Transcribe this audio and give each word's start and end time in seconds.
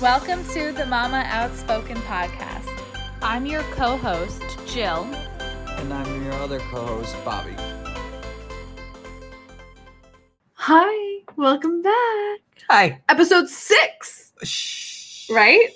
Welcome 0.00 0.46
to 0.50 0.70
the 0.70 0.86
Mama 0.86 1.24
Outspoken 1.26 1.96
podcast. 1.96 2.68
I'm 3.20 3.46
your 3.46 3.64
co 3.72 3.96
host, 3.96 4.40
Jill. 4.64 5.02
And 5.66 5.92
I'm 5.92 6.24
your 6.24 6.34
other 6.34 6.60
co-host, 6.60 7.16
Bobby. 7.24 7.56
Hi, 10.52 11.24
welcome 11.34 11.82
back. 11.82 12.40
Hi. 12.70 13.00
Episode 13.08 13.48
six, 13.48 14.32
Shh. 14.44 15.28
right? 15.30 15.70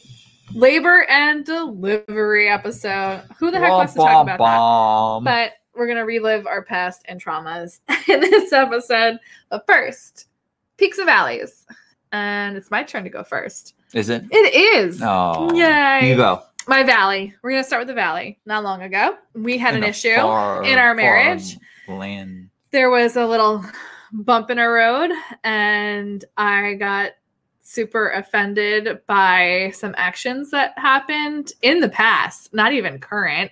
Labor 0.54 1.04
and 1.08 1.44
delivery 1.44 2.48
episode. 2.48 3.24
Who 3.40 3.50
the 3.50 3.58
heck 3.58 3.70
wants 3.70 3.94
to 3.94 3.98
talk 3.98 4.28
about 4.28 5.24
that? 5.24 5.24
But 5.24 5.76
we're 5.76 5.86
going 5.86 5.98
to 5.98 6.04
relive 6.04 6.46
our 6.46 6.62
past 6.62 7.02
and 7.06 7.20
traumas 7.20 7.80
in 8.08 8.20
this 8.20 8.52
episode. 8.52 9.18
But 9.50 9.66
first, 9.66 10.28
peaks 10.76 10.98
and 10.98 11.06
valleys. 11.06 11.66
And 12.12 12.56
it's 12.56 12.70
my 12.70 12.82
turn 12.82 13.04
to 13.04 13.10
go 13.10 13.24
first. 13.24 13.74
Is 13.94 14.08
it? 14.10 14.24
It 14.30 14.54
is. 14.54 15.00
Oh, 15.02 15.52
Yay. 15.54 16.10
You 16.10 16.16
go. 16.16 16.42
My 16.68 16.82
valley. 16.82 17.34
We're 17.42 17.50
going 17.50 17.62
to 17.62 17.66
start 17.66 17.80
with 17.80 17.88
the 17.88 17.94
valley. 17.94 18.38
Not 18.46 18.62
long 18.62 18.82
ago, 18.82 19.16
we 19.34 19.58
had 19.58 19.74
In 19.74 19.82
an 19.82 19.88
issue. 19.90 20.14
far, 20.14 20.62
in 20.62 20.78
our 20.78 20.94
marriage. 20.94 21.56
Land. 21.88 22.50
there 22.70 22.90
was 22.90 23.16
a 23.16 23.26
little 23.26 23.64
bump 24.12 24.50
in 24.50 24.58
a 24.58 24.68
road 24.68 25.10
and 25.42 26.24
I 26.36 26.74
got 26.74 27.12
super 27.60 28.10
offended 28.10 29.00
by 29.06 29.72
some 29.74 29.94
actions 29.96 30.50
that 30.52 30.78
happened 30.78 31.52
in 31.62 31.80
the 31.80 31.88
past, 31.88 32.52
not 32.54 32.72
even 32.72 32.98
current, 32.98 33.50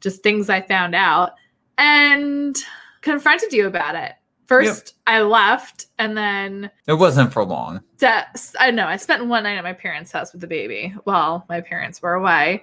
just 0.00 0.22
things 0.22 0.48
I 0.50 0.60
found 0.60 0.94
out 0.94 1.32
and 1.78 2.56
confronted 3.00 3.52
you 3.52 3.66
about 3.66 3.94
it. 3.96 4.12
First, 4.46 4.94
I 5.06 5.22
left 5.22 5.86
and 5.98 6.16
then 6.16 6.70
It 6.86 6.94
wasn't 6.94 7.32
for 7.32 7.44
long. 7.44 7.80
de- 7.98 8.26
I 8.60 8.70
know 8.70 8.86
I 8.86 8.96
spent 8.96 9.26
one 9.26 9.44
night 9.44 9.56
at 9.56 9.64
my 9.64 9.72
parents' 9.72 10.12
house 10.12 10.32
with 10.32 10.40
the 10.40 10.46
baby 10.46 10.94
while 11.04 11.46
my 11.48 11.60
parents 11.60 12.02
were 12.02 12.14
away 12.14 12.62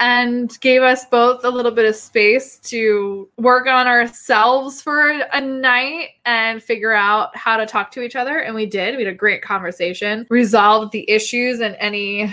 and 0.00 0.58
gave 0.60 0.82
us 0.82 1.04
both 1.06 1.44
a 1.44 1.50
little 1.50 1.72
bit 1.72 1.84
of 1.84 1.96
space 1.96 2.58
to 2.60 3.28
work 3.36 3.66
on 3.66 3.88
ourselves 3.88 4.80
for 4.80 5.10
a 5.10 5.40
night 5.40 6.10
and 6.24 6.62
figure 6.62 6.92
out 6.92 7.36
how 7.36 7.56
to 7.56 7.66
talk 7.66 7.90
to 7.90 8.02
each 8.02 8.14
other. 8.14 8.38
And 8.38 8.54
we 8.54 8.64
did. 8.64 8.96
We 8.96 9.04
had 9.04 9.12
a 9.12 9.16
great 9.16 9.42
conversation, 9.42 10.24
resolved 10.30 10.92
the 10.92 11.08
issues 11.10 11.60
and 11.60 11.76
any 11.80 12.32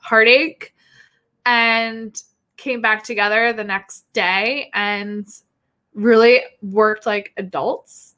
heartache, 0.00 0.74
and 1.44 2.20
came 2.56 2.80
back 2.80 3.04
together 3.04 3.52
the 3.52 3.64
next 3.64 4.10
day 4.14 4.70
and 4.72 5.26
really 5.94 6.40
worked 6.62 7.04
like 7.04 7.32
adults 7.36 8.11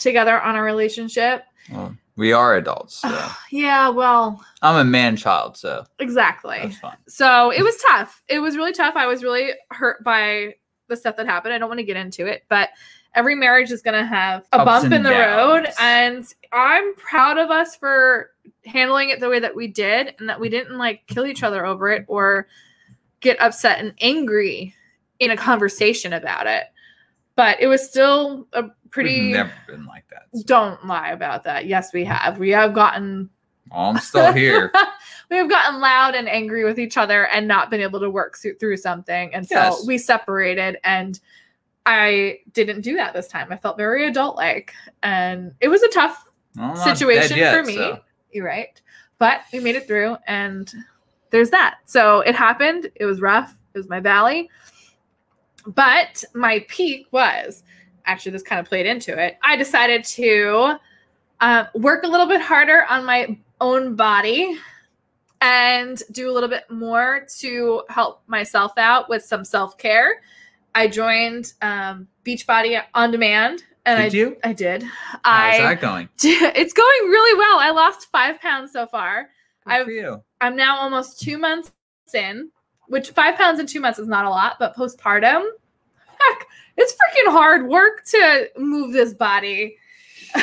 together 0.00 0.40
on 0.40 0.56
a 0.56 0.62
relationship. 0.62 1.44
Well, 1.70 1.96
we 2.16 2.32
are 2.32 2.56
adults. 2.56 2.96
So. 2.96 3.28
Yeah, 3.50 3.88
well, 3.88 4.44
I'm 4.62 4.76
a 4.76 4.84
man 4.88 5.16
child, 5.16 5.56
so 5.56 5.84
exactly. 5.98 6.72
So 7.08 7.50
it 7.50 7.62
was 7.62 7.76
tough. 7.88 8.22
It 8.28 8.38
was 8.38 8.56
really 8.56 8.72
tough. 8.72 8.94
I 8.96 9.06
was 9.06 9.24
really 9.24 9.50
hurt 9.70 10.04
by 10.04 10.54
the 10.86 10.96
stuff 10.96 11.16
that 11.16 11.26
happened. 11.26 11.52
I 11.52 11.58
don't 11.58 11.68
want 11.68 11.78
to 11.78 11.84
get 11.84 11.96
into 11.96 12.26
it, 12.26 12.44
but 12.48 12.68
every 13.14 13.34
marriage 13.34 13.70
is 13.70 13.82
going 13.82 13.98
to 13.98 14.06
have 14.06 14.46
a 14.52 14.58
Ups 14.58 14.64
bump 14.64 14.92
in 14.92 15.02
the 15.02 15.10
road. 15.10 15.68
And 15.80 16.26
I'm 16.52 16.94
proud 16.96 17.38
of 17.38 17.50
us 17.50 17.76
for 17.76 18.30
handling 18.66 19.10
it 19.10 19.20
the 19.20 19.28
way 19.28 19.40
that 19.40 19.56
we 19.56 19.66
did 19.66 20.14
and 20.18 20.28
that 20.28 20.38
we 20.38 20.48
didn't 20.48 20.78
like 20.78 21.06
kill 21.06 21.26
each 21.26 21.42
other 21.42 21.64
over 21.66 21.90
it 21.90 22.04
or 22.06 22.46
get 23.20 23.40
upset 23.40 23.80
and 23.80 23.94
angry 24.00 24.74
in 25.18 25.30
a 25.30 25.36
conversation 25.36 26.12
about 26.12 26.46
it. 26.46 26.64
But 27.40 27.58
it 27.58 27.68
was 27.68 27.88
still 27.88 28.46
a 28.52 28.64
pretty. 28.90 29.28
We've 29.28 29.36
never 29.36 29.52
been 29.66 29.86
like 29.86 30.04
that. 30.10 30.24
so. 30.34 30.42
Don't 30.44 30.86
lie 30.86 31.12
about 31.12 31.42
that. 31.44 31.64
Yes, 31.64 31.90
we 31.94 32.04
mm. 32.04 32.08
have. 32.08 32.38
We 32.38 32.50
have 32.50 32.74
gotten 32.74 33.30
Oh, 33.72 33.84
I'm 33.84 33.96
still 33.96 34.30
here. 34.30 34.70
we 35.30 35.38
have 35.38 35.48
gotten 35.48 35.80
loud 35.80 36.14
and 36.14 36.28
angry 36.28 36.64
with 36.64 36.78
each 36.78 36.98
other 36.98 37.28
and 37.28 37.48
not 37.48 37.70
been 37.70 37.80
able 37.80 37.98
to 38.00 38.10
work 38.10 38.36
through, 38.36 38.56
through 38.56 38.76
something. 38.76 39.34
And 39.34 39.48
so 39.48 39.54
Yes. 39.54 39.86
we 39.86 39.96
separated 39.96 40.76
and 40.84 41.18
I 41.86 42.40
didn't 42.52 42.82
do 42.82 42.94
that 42.96 43.14
this 43.14 43.26
time. 43.26 43.50
I 43.50 43.56
felt 43.56 43.78
very 43.78 44.06
adult 44.06 44.36
like. 44.36 44.74
And 45.02 45.54
it 45.60 45.68
was 45.68 45.82
a 45.82 45.88
tough 45.88 46.28
Well, 46.58 46.76
situation 46.76 47.38
yet, 47.38 47.56
for 47.56 47.62
me. 47.64 47.76
so. 47.76 48.00
You're 48.32 48.44
right. 48.44 48.78
But 49.16 49.44
we 49.50 49.60
made 49.60 49.76
it 49.76 49.86
through 49.86 50.18
and 50.26 50.70
there's 51.30 51.48
that. 51.50 51.78
So 51.86 52.20
it 52.20 52.34
happened. 52.34 52.90
It 52.96 53.06
was 53.06 53.22
rough. 53.22 53.56
It 53.72 53.78
was 53.78 53.88
my 53.88 54.00
valley. 54.00 54.50
But 55.66 56.24
my 56.34 56.64
peak 56.68 57.06
was 57.10 57.62
actually 58.06 58.32
this 58.32 58.42
kind 58.42 58.60
of 58.60 58.66
played 58.66 58.86
into 58.86 59.18
it. 59.18 59.38
I 59.42 59.56
decided 59.56 60.04
to 60.04 60.76
uh, 61.40 61.64
work 61.74 62.04
a 62.04 62.08
little 62.08 62.26
bit 62.26 62.40
harder 62.40 62.84
on 62.88 63.04
my 63.04 63.38
own 63.60 63.94
body 63.94 64.58
and 65.40 66.02
do 66.12 66.30
a 66.30 66.32
little 66.32 66.48
bit 66.48 66.70
more 66.70 67.26
to 67.38 67.82
help 67.88 68.22
myself 68.26 68.72
out 68.76 69.08
with 69.08 69.24
some 69.24 69.44
self 69.44 69.78
care. 69.78 70.22
I 70.74 70.86
joined 70.88 71.52
um, 71.62 72.06
Beachbody 72.24 72.80
on 72.94 73.10
demand, 73.10 73.64
and 73.86 74.10
Did 74.10 74.14
I 74.14 74.16
you? 74.16 74.36
I 74.44 74.52
did. 74.52 74.82
How's 74.82 75.20
I 75.24 75.58
that 75.58 75.80
going? 75.80 76.08
it's 76.22 76.72
going 76.72 77.10
really 77.10 77.38
well. 77.38 77.58
I 77.58 77.70
lost 77.70 78.08
five 78.12 78.40
pounds 78.40 78.72
so 78.72 78.86
far. 78.86 79.30
Good 79.64 79.72
I've- 79.72 79.84
for 79.84 79.90
you. 79.90 80.22
I'm 80.40 80.56
now 80.56 80.78
almost 80.78 81.20
two 81.20 81.36
months 81.38 81.70
in, 82.14 82.50
which 82.90 83.10
five 83.10 83.36
pounds 83.36 83.58
in 83.60 83.66
two 83.66 83.80
months 83.80 83.98
is 83.98 84.08
not 84.08 84.24
a 84.24 84.30
lot, 84.30 84.56
but 84.58 84.76
postpartum, 84.76 85.42
heck, 86.06 86.46
it's 86.76 86.92
freaking 86.92 87.30
hard 87.32 87.68
work 87.68 88.04
to 88.06 88.50
move 88.58 88.92
this 88.92 89.14
body. 89.14 89.76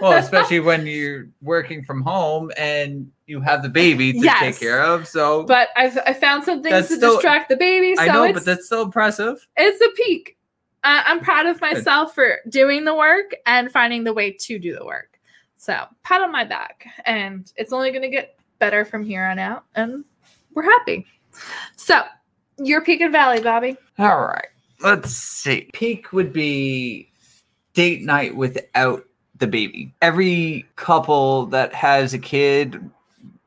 Well, 0.00 0.12
especially 0.18 0.60
when 0.60 0.86
you're 0.86 1.28
working 1.42 1.84
from 1.84 2.00
home 2.02 2.50
and 2.56 3.10
you 3.26 3.40
have 3.40 3.62
the 3.62 3.68
baby 3.68 4.12
to 4.12 4.18
Yes. 4.18 4.40
take 4.40 4.58
care 4.58 4.82
of. 4.82 5.06
So 5.06 5.44
but 5.44 5.68
I've 5.76 5.98
I 6.06 6.14
found 6.14 6.42
some 6.44 6.62
things 6.62 6.88
to 6.88 6.96
still- 6.96 7.14
distract 7.14 7.48
the 7.50 7.56
baby. 7.56 7.94
So 7.96 8.02
I 8.02 8.06
know, 8.06 8.32
but 8.32 8.44
that's 8.44 8.66
still 8.66 8.82
impressive. 8.82 9.46
it's 9.56 9.80
a 9.80 9.88
peak. 10.02 10.36
Uh, 10.82 11.02
I'm 11.04 11.20
proud 11.20 11.44
of 11.46 11.60
myself 11.60 12.14
for 12.14 12.38
doing 12.48 12.84
the 12.84 12.94
work 12.94 13.34
and 13.46 13.70
finding 13.70 14.02
the 14.04 14.14
way 14.14 14.32
to 14.32 14.58
do 14.58 14.74
the 14.74 14.84
work. 14.84 15.18
So 15.58 15.84
pat 16.02 16.22
on 16.22 16.32
my 16.32 16.44
back, 16.44 16.86
and 17.04 17.52
it's 17.56 17.72
only 17.72 17.90
going 17.90 18.02
to 18.02 18.08
get 18.08 18.38
better 18.58 18.84
from 18.86 19.04
here 19.04 19.24
on 19.26 19.38
out, 19.38 19.64
and 19.74 20.04
we're 20.54 20.62
happy. 20.62 21.04
So 21.76 22.02
your 22.58 22.82
peak 22.82 23.00
and 23.00 23.12
valley, 23.12 23.40
Bobby. 23.40 23.76
All 23.98 24.20
right. 24.20 24.46
Let's 24.82 25.10
see. 25.12 25.68
Peak 25.72 26.12
would 26.12 26.32
be 26.32 27.08
date 27.74 28.02
night 28.02 28.34
without 28.36 29.04
the 29.38 29.46
baby. 29.46 29.92
Every 30.02 30.66
couple 30.76 31.46
that 31.46 31.72
has 31.74 32.12
a 32.14 32.18
kid, 32.18 32.90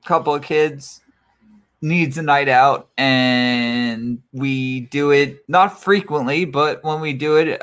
couple 0.05 0.33
of 0.35 0.41
kids, 0.43 1.01
needs 1.81 2.17
a 2.17 2.21
night 2.23 2.49
out, 2.49 2.89
and 2.97 4.21
we 4.31 4.81
do 4.81 5.11
it 5.11 5.43
not 5.49 5.81
frequently, 5.81 6.45
but 6.45 6.83
when 6.83 7.01
we 7.01 7.13
do 7.13 7.35
it, 7.37 7.61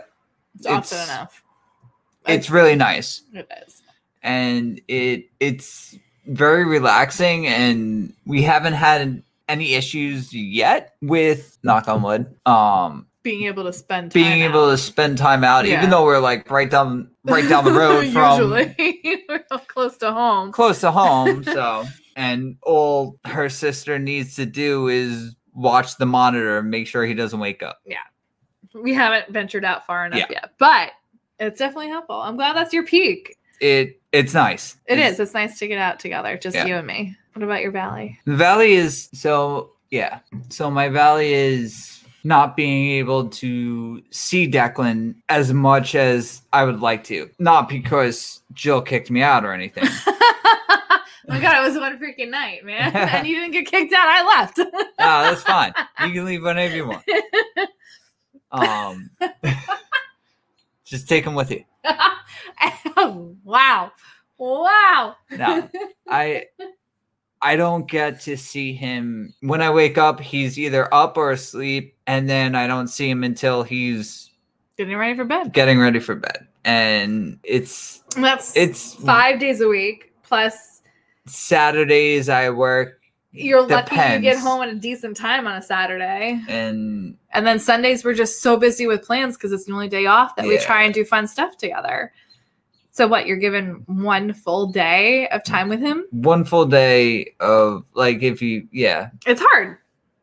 It's 0.59 0.67
often 0.67 0.99
enough. 1.05 1.43
it's 2.27 2.51
really 2.51 2.77
nice. 2.77 3.23
It 3.33 3.49
is. 3.67 3.83
and 4.23 4.81
it 4.89 5.27
it's 5.41 5.97
very 6.27 6.65
relaxing 6.65 7.47
and 7.47 8.13
we 8.27 8.43
haven't 8.43 8.75
had 8.75 9.23
any 9.51 9.75
issues 9.75 10.33
yet 10.33 10.95
with 11.03 11.59
knock 11.63 11.89
on 11.89 12.03
wood 12.03 12.35
um 12.47 13.07
Being 13.23 13.45
able 13.45 13.65
to 13.65 13.73
spend 13.73 14.13
being 14.13 14.41
time 14.41 14.51
able 14.51 14.65
out. 14.67 14.71
to 14.71 14.79
spend 14.79 15.19
time 15.19 15.45
out 15.45 15.67
Yeah. 15.67 15.79
even 15.79 15.91
though 15.91 16.05
we're 16.05 16.21
like 16.21 16.51
right 16.51 16.71
down 16.71 17.11
right 17.25 17.49
down 17.49 17.65
the 17.65 17.73
road 17.73 18.09
from 18.13 18.41
usually 18.41 19.25
we're 19.29 19.45
close 19.69 19.97
to 19.99 20.13
home. 20.13 20.53
close 20.53 20.81
to 20.81 20.91
home 20.91 21.45
so 21.57 21.85
and 22.17 22.57
all 22.63 23.19
her 23.25 23.49
sister 23.49 23.99
needs 23.99 24.37
to 24.37 24.47
do 24.47 24.89
is 24.89 25.35
watch 25.55 25.97
the 25.97 26.07
monitor 26.07 26.59
and 26.59 26.71
make 26.71 26.87
sure 26.87 27.05
he 27.05 27.15
doesn't 27.15 27.41
wake 27.41 27.63
up 27.63 27.79
Yeah, 27.85 27.99
We 28.75 28.95
haven't 28.95 29.31
ventured 29.33 29.65
out 29.65 29.85
far 29.87 30.07
enough 30.07 30.21
Yeah. 30.21 30.27
yet, 30.31 30.51
but 30.59 30.93
it's 31.39 31.59
definitely 31.59 31.89
helpful. 31.89 32.17
I'm 32.21 32.37
glad 32.37 32.55
that's 32.57 32.73
your 32.73 32.85
peak. 32.85 33.37
it 33.61 34.01
it's 34.13 34.33
nice 34.35 34.77
It 34.87 34.95
It's- 34.99 35.15
is. 35.15 35.21
It's 35.21 35.35
nice 35.35 35.59
to 35.59 35.69
get 35.69 35.79
out 35.79 35.99
together, 36.01 36.37
just 36.37 36.55
Yeah. 36.57 36.67
you 36.67 36.75
and 36.77 36.87
me. 36.87 37.17
What 37.35 37.43
about 37.43 37.63
your 37.63 37.71
valley? 37.71 38.19
The 38.25 38.37
valley 38.37 38.73
is 38.73 39.09
so 39.13 39.73
yeah. 39.91 40.21
So 40.49 40.71
my 40.71 40.89
valley 40.89 41.33
is 41.33 42.03
not 42.25 42.57
being 42.57 42.99
able 42.99 43.29
to 43.29 44.03
see 44.11 44.51
Declan 44.51 45.15
as 45.29 45.53
much 45.53 45.95
as 45.95 46.43
I 46.53 46.65
would 46.65 46.81
like 46.81 47.05
to. 47.05 47.31
Not 47.39 47.69
because 47.69 48.43
Jill 48.53 48.83
kicked 48.83 49.11
me 49.11 49.23
out 49.23 49.45
or 49.45 49.53
anything. 49.53 49.85
oh 50.07 51.01
my 51.29 51.41
god, 51.41 51.65
it 51.65 51.69
was 51.69 51.79
one 51.79 51.99
freaking 51.99 52.31
night, 52.31 52.65
man. 52.65 52.95
and 52.97 53.27
you 53.27 53.37
didn't 53.37 53.53
get 53.53 53.67
kicked 53.67 53.93
out. 53.93 54.07
I 54.07 54.25
left. 54.25 54.59
no, 54.59 54.73
that's 54.99 55.43
fine. 55.43 55.73
You 56.01 56.13
can 56.13 56.25
leave 56.25 56.43
whenever 56.43 56.75
you 56.75 56.87
want. 56.87 57.05
Um, 58.53 59.11
just 60.85 61.09
take 61.09 61.25
him 61.25 61.37
with 61.37 61.53
you. 61.53 61.63
oh, 62.97 63.37
wow. 63.45 63.93
Wow. 64.39 65.15
No, 65.31 65.71
I 66.09 66.47
I 67.43 67.57
don't 67.57 67.89
get 67.89 68.21
to 68.23 68.37
see 68.37 68.75
him 68.75 69.35
when 69.41 69.63
I 69.63 69.71
wake 69.71 69.97
up. 69.97 70.21
He's 70.21 70.59
either 70.59 70.93
up 70.93 71.17
or 71.17 71.31
asleep, 71.31 71.97
and 72.07 72.29
then 72.29 72.55
I 72.55 72.67
don't 72.67 72.89
see 72.89 73.09
him 73.09 73.25
until 73.25 73.63
he's 73.63 74.31
Getting 74.77 74.97
ready 74.97 75.15
for 75.15 75.25
bed. 75.25 75.53
getting 75.53 75.79
ready 75.79 76.01
for 76.01 76.15
bed. 76.15 76.47
And 76.65 77.39
it's 77.43 78.03
That's 78.17 78.57
it's 78.57 78.95
five 78.95 79.39
days 79.39 79.61
a 79.61 79.69
week 79.69 80.13
plus 80.23 80.83
Saturdays 81.27 82.29
I 82.29 82.51
work 82.51 83.01
You're 83.33 83.67
lucky 83.67 83.95
you 83.97 84.21
get 84.21 84.39
home 84.39 84.63
at 84.63 84.69
a 84.69 84.75
decent 84.75 85.17
time 85.17 85.47
on 85.47 85.57
a 85.57 85.63
Saturday. 85.63 86.41
and 86.49 87.17
And 87.33 87.47
then 87.47 87.59
Sundays 87.59 88.05
we're 88.05 88.15
just 88.15 88.43
so 88.43 88.57
busy 88.57 88.87
with 88.87 89.03
plans 89.03 89.37
because 89.37 89.53
it's 89.53 89.65
the 89.65 89.73
only 89.73 89.89
day 89.89 90.07
off 90.07 90.37
that 90.37 90.47
we 90.47 90.59
try 90.59 90.83
and 90.83 90.95
do 90.95 91.05
fun 91.05 91.27
stuff 91.27 91.57
together. 91.57 92.13
So 93.01 93.09
what, 93.09 93.25
you're 93.25 93.39
given 93.39 93.83
one 93.87 94.35
full 94.35 94.67
day 94.67 95.27
of 95.29 95.43
time 95.43 95.71
with 95.71 95.81
him? 95.81 96.05
one 96.11 96.45
full 96.45 96.67
day 96.67 97.33
of 97.41 97.87
like 97.95 98.23
if 98.23 98.43
you 98.43 98.69
yeah 98.73 99.09
It's 99.25 99.41
hard. 99.43 99.79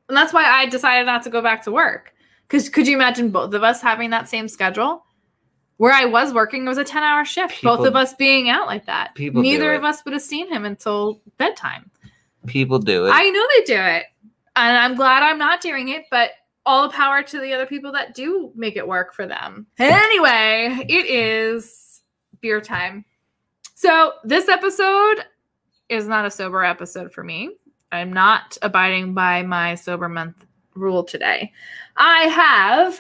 And 0.07 0.15
that's 0.15 0.31
why 0.31 0.43
I 0.43 0.67
decided 0.67 1.07
not 1.07 1.23
to 1.23 1.31
go 1.31 1.41
back 1.41 1.63
to 1.63 1.71
work. 1.71 2.13
Cause 2.49 2.69
could 2.69 2.87
you 2.87 2.95
imagine 2.95 3.31
both 3.31 3.55
of 3.55 3.63
us 3.63 3.81
having 3.81 4.11
that 4.11 4.29
same 4.29 4.47
schedule? 4.47 5.03
Where 5.77 5.91
I 5.91 6.05
was 6.05 6.35
working 6.35 6.67
it 6.67 6.69
was 6.69 6.77
a 6.77 6.83
10 6.83 7.01
hour 7.01 7.25
shift, 7.25 7.63
both 7.63 7.83
of 7.83 7.95
us 7.95 8.13
being 8.13 8.47
out 8.47 8.67
like 8.67 8.85
that. 8.85 9.15
People 9.15 9.41
Neither 9.41 9.73
it. 9.73 9.77
of 9.77 9.83
us 9.83 10.05
would 10.05 10.13
have 10.13 10.21
seen 10.21 10.47
him 10.47 10.63
until 10.63 11.19
bedtime. 11.39 11.89
people 12.45 12.77
do 12.77 13.07
it 13.07 13.09
I 13.11 13.27
know 13.27 13.43
they 13.57 13.63
do 13.63 13.81
it. 13.81 14.05
And 14.55 14.77
I'm 14.77 14.93
glad 14.93 15.23
I'm 15.23 15.39
not 15.39 15.61
doing 15.61 15.87
it, 15.87 16.03
but 16.11 16.29
all 16.63 16.87
the 16.87 16.93
power 16.93 17.23
to 17.23 17.39
the 17.39 17.53
other 17.53 17.65
people 17.65 17.91
that 17.93 18.13
do 18.13 18.51
make 18.53 18.75
it 18.75 18.87
work 18.87 19.15
for 19.15 19.25
them. 19.25 19.65
Anyway, 19.79 20.85
it 20.87 21.07
is 21.07 21.86
beer 22.47 22.61
time. 22.61 23.03
So, 23.75 24.13
this 24.23 24.47
episode 24.47 25.25
is 25.89 26.07
not 26.07 26.25
a 26.25 26.31
sober 26.31 26.63
episode 26.63 27.11
for 27.11 27.21
me. 27.21 27.57
I'm 27.91 28.13
not 28.13 28.57
abiding 28.61 29.13
by 29.13 29.41
my 29.43 29.75
sober 29.75 30.07
month 30.07 30.45
rule 30.73 31.03
today. 31.03 31.51
I 31.97 32.21
have 32.23 32.97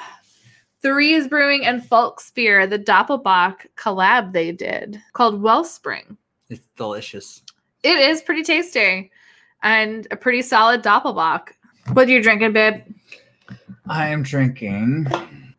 Threes 0.81 1.29
Brewing 1.29 1.65
and 1.65 1.81
Folksbier, 1.81 2.69
the 2.69 2.77
Doppelbock 2.77 3.67
collab 3.77 4.33
they 4.33 4.51
did 4.51 5.01
called 5.13 5.41
Wellspring. 5.41 6.17
it's 6.49 6.67
delicious 6.75 7.41
It 7.83 7.99
is 7.99 8.21
pretty 8.21 8.43
tasty 8.43 9.09
and 9.63 10.09
a 10.11 10.17
pretty 10.17 10.41
solid 10.41 10.83
Doppelbock. 10.83 11.51
What 11.93 12.09
are 12.09 12.11
you 12.11 12.21
drinking, 12.21 12.51
babe? 12.51 12.83
i 13.87 14.09
am 14.09 14.23
drinking 14.23 15.05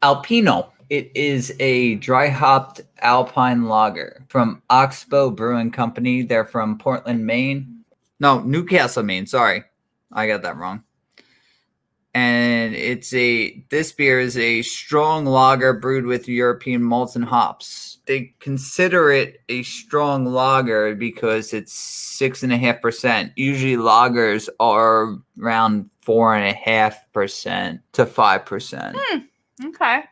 alpino 0.02 0.70
it 0.90 1.10
is 1.14 1.54
a 1.60 1.96
dry 1.96 2.28
hopped 2.28 2.80
alpine 3.00 3.64
lager 3.64 4.24
from 4.28 4.62
oxbow 4.70 5.30
brewing 5.30 5.70
company 5.70 6.22
they're 6.22 6.44
from 6.44 6.78
portland 6.78 7.26
maine 7.26 7.84
no 8.20 8.40
newcastle 8.40 9.02
maine 9.02 9.26
sorry 9.26 9.62
i 10.12 10.26
got 10.26 10.42
that 10.42 10.56
wrong 10.56 10.82
and 12.14 12.74
it's 12.74 13.14
a 13.14 13.64
this 13.70 13.92
beer 13.92 14.18
is 14.18 14.36
a 14.36 14.62
strong 14.62 15.24
lager 15.24 15.72
brewed 15.72 16.04
with 16.04 16.28
European 16.28 16.82
malts 16.82 17.14
and 17.14 17.24
hops. 17.24 17.98
They 18.06 18.34
consider 18.40 19.12
it 19.12 19.42
a 19.48 19.62
strong 19.62 20.24
lager 20.24 20.94
because 20.94 21.52
it's 21.52 21.72
six 21.72 22.42
and 22.42 22.52
a 22.52 22.56
half 22.56 22.80
percent. 22.80 23.32
Usually 23.36 23.76
lagers 23.76 24.48
are 24.58 25.16
around 25.40 25.90
four 26.02 26.34
and 26.34 26.48
a 26.48 26.58
half 26.58 27.12
percent 27.12 27.82
to 27.92 28.04
five 28.04 28.44
percent. 28.46 28.96
Hmm, 28.98 29.18
okay. 29.66 30.02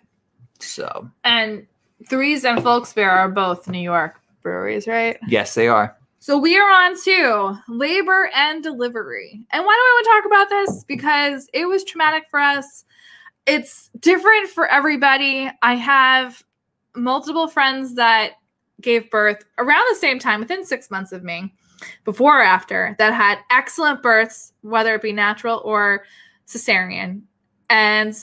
So 0.60 1.10
And 1.24 1.66
Threes 2.08 2.44
and 2.44 2.58
Folksbier 2.58 3.10
are 3.10 3.28
both 3.28 3.68
New 3.68 3.80
York 3.80 4.20
breweries, 4.42 4.86
right? 4.86 5.18
yes, 5.28 5.54
they 5.54 5.68
are. 5.68 5.96
So 6.18 6.36
we 6.38 6.58
are 6.58 6.68
on 6.70 7.00
to 7.04 7.56
labor 7.68 8.30
and 8.34 8.62
delivery. 8.62 9.40
And 9.52 9.64
why 9.64 9.72
do 9.72 9.78
I 9.78 9.92
want 9.94 10.04
to 10.04 10.10
talk 10.10 10.26
about 10.26 10.48
this? 10.50 10.84
Because 10.84 11.48
it 11.52 11.66
was 11.66 11.84
traumatic 11.84 12.24
for 12.30 12.40
us. 12.40 12.84
It's 13.46 13.90
different 14.00 14.48
for 14.48 14.66
everybody. 14.66 15.48
I 15.62 15.74
have 15.74 16.42
multiple 16.96 17.46
friends 17.46 17.94
that 17.94 18.32
gave 18.80 19.08
birth 19.10 19.44
around 19.58 19.84
the 19.88 19.98
same 20.00 20.18
time, 20.18 20.40
within 20.40 20.64
six 20.64 20.90
months 20.90 21.12
of 21.12 21.22
me, 21.22 21.54
before 22.04 22.40
or 22.40 22.42
after, 22.42 22.96
that 22.98 23.14
had 23.14 23.38
excellent 23.50 24.02
births, 24.02 24.52
whether 24.62 24.94
it 24.96 25.02
be 25.02 25.12
natural 25.12 25.62
or 25.64 26.04
cesarean. 26.48 27.22
And 27.70 28.16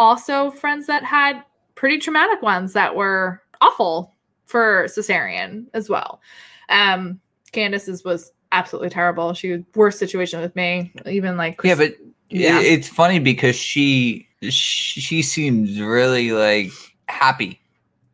also 0.00 0.50
friends 0.50 0.86
that 0.88 1.04
had 1.04 1.42
pretty 1.76 1.98
traumatic 1.98 2.42
ones 2.42 2.72
that 2.72 2.96
were 2.96 3.40
awful 3.60 4.14
for 4.46 4.84
cesarean 4.88 5.66
as 5.74 5.88
well. 5.88 6.20
Um, 6.68 7.20
Candace's 7.52 8.02
was 8.04 8.32
absolutely 8.52 8.90
terrible. 8.90 9.32
She 9.34 9.64
worst 9.74 9.98
situation 9.98 10.40
with 10.40 10.54
me. 10.56 10.92
Even 11.06 11.36
like 11.36 11.60
Yeah, 11.62 11.74
but 11.76 11.94
Yeah. 12.28 12.60
it's 12.60 12.88
funny 12.88 13.18
because 13.20 13.54
she 13.56 14.28
she 14.50 15.22
seems 15.22 15.80
really 15.80 16.32
like 16.32 16.70
happy. 17.08 17.60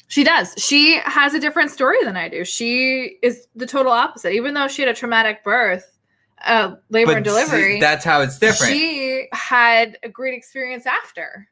she 0.08 0.22
does. 0.24 0.54
She 0.58 1.00
has 1.04 1.34
a 1.34 1.40
different 1.40 1.70
story 1.70 1.96
than 2.04 2.16
I 2.16 2.28
do. 2.28 2.44
She 2.44 3.16
is 3.22 3.46
the 3.56 3.66
total 3.66 3.92
opposite. 3.92 4.32
Even 4.32 4.54
though 4.54 4.68
she 4.68 4.82
had 4.82 4.88
a 4.90 4.94
traumatic 4.94 5.42
birth, 5.42 5.98
uh, 6.44 6.74
labor 6.90 7.12
and 7.12 7.24
But 7.24 7.30
see, 7.30 7.34
delivery, 7.46 7.80
that's 7.80 8.04
how 8.04 8.20
it's 8.20 8.38
different. 8.38 8.72
she 8.72 9.26
had 9.32 9.98
a 10.02 10.08
great 10.08 10.34
experience 10.34 10.86
after. 10.86 11.48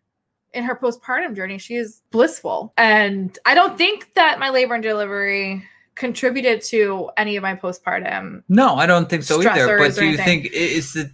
In 0.52 0.64
her 0.64 0.75
postpartum 0.75 1.37
journey, 1.37 1.58
she 1.58 1.76
is 1.76 2.02
blissful. 2.11 2.73
And 2.76 3.38
I 3.47 3.55
don't 3.55 3.79
think 3.79 4.12
that 4.14 4.38
my 4.41 4.50
labor 4.50 4.75
and 4.75 4.82
delivery 4.82 5.62
contributed 5.94 6.62
to 6.62 7.11
any 7.17 7.37
of 7.37 7.43
my 7.43 7.55
postpartum. 7.55 8.43
No, 8.49 8.75
I 8.75 8.87
don't 8.87 9.08
think 9.08 9.23
so 9.23 9.41
either. 9.43 9.79
But 9.79 9.94
do 9.94 10.02
you 10.02 10.08
anything. 10.14 10.25
think 10.25 10.47
it- 10.47 10.56
it's 10.56 10.93
the? 10.94 11.11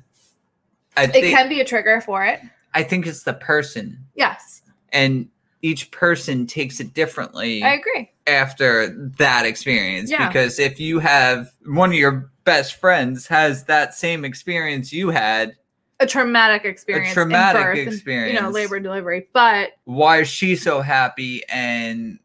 I 0.97 1.05
It 1.05 1.12
think 1.12 1.37
can 1.37 1.49
be 1.49 1.61
a 1.61 1.65
trigger 1.65 2.00
for 2.00 2.25
it. 2.25 2.41
I 2.73 2.83
think 2.83 3.06
it's 3.06 3.25
the 3.25 3.35
person, 3.35 3.99
Yes, 4.15 4.62
and 4.93 5.29
each 5.62 5.91
person 5.91 6.47
takes 6.47 6.79
it 6.81 6.94
differently 6.94 7.62
I 7.62 7.75
agree. 7.75 8.11
after 8.27 8.88
that 9.19 9.44
experience. 9.44 10.11
Yeah. 10.11 10.29
Because 10.29 10.59
if 10.59 10.79
you 10.81 10.99
have 11.00 11.50
one 11.67 11.91
of 11.91 11.97
your 11.97 12.31
best 12.44 12.75
friends 12.81 13.27
has 13.27 13.65
that 13.65 13.94
same 13.94 14.25
experience 14.25 14.93
you 14.93 15.09
had, 15.11 15.56
A 15.98 16.06
traumatic 16.06 16.64
experience. 16.64 17.08
in 17.08 17.14
traumatic 17.14 17.87
birth 17.87 18.06
and, 18.06 18.32
you 18.34 18.40
know, 18.40 18.50
labor 18.50 18.78
delivery. 18.78 19.28
But 19.32 19.70
why 19.84 20.20
is 20.20 20.28
she 20.28 20.54
so 20.56 20.82
happy? 20.82 21.43
And 21.48 22.19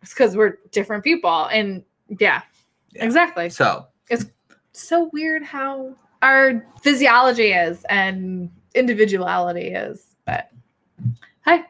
it's 0.00 0.14
because 0.14 0.36
we're 0.36 0.58
different 0.72 1.04
people. 1.04 1.44
And 1.46 1.84
yeah, 2.18 2.42
Yeah. 2.92 3.04
exactly. 3.04 3.50
so 3.50 3.86
it's 4.08 4.24
So 4.72 5.10
weird 5.12 5.42
how 5.42 5.94
our 6.22 6.64
physiology 6.82 7.52
is 7.52 7.84
and 7.90 8.50
individuality 8.74 9.68
is. 9.68 10.14
But 10.24 10.50
hey, 11.44 11.64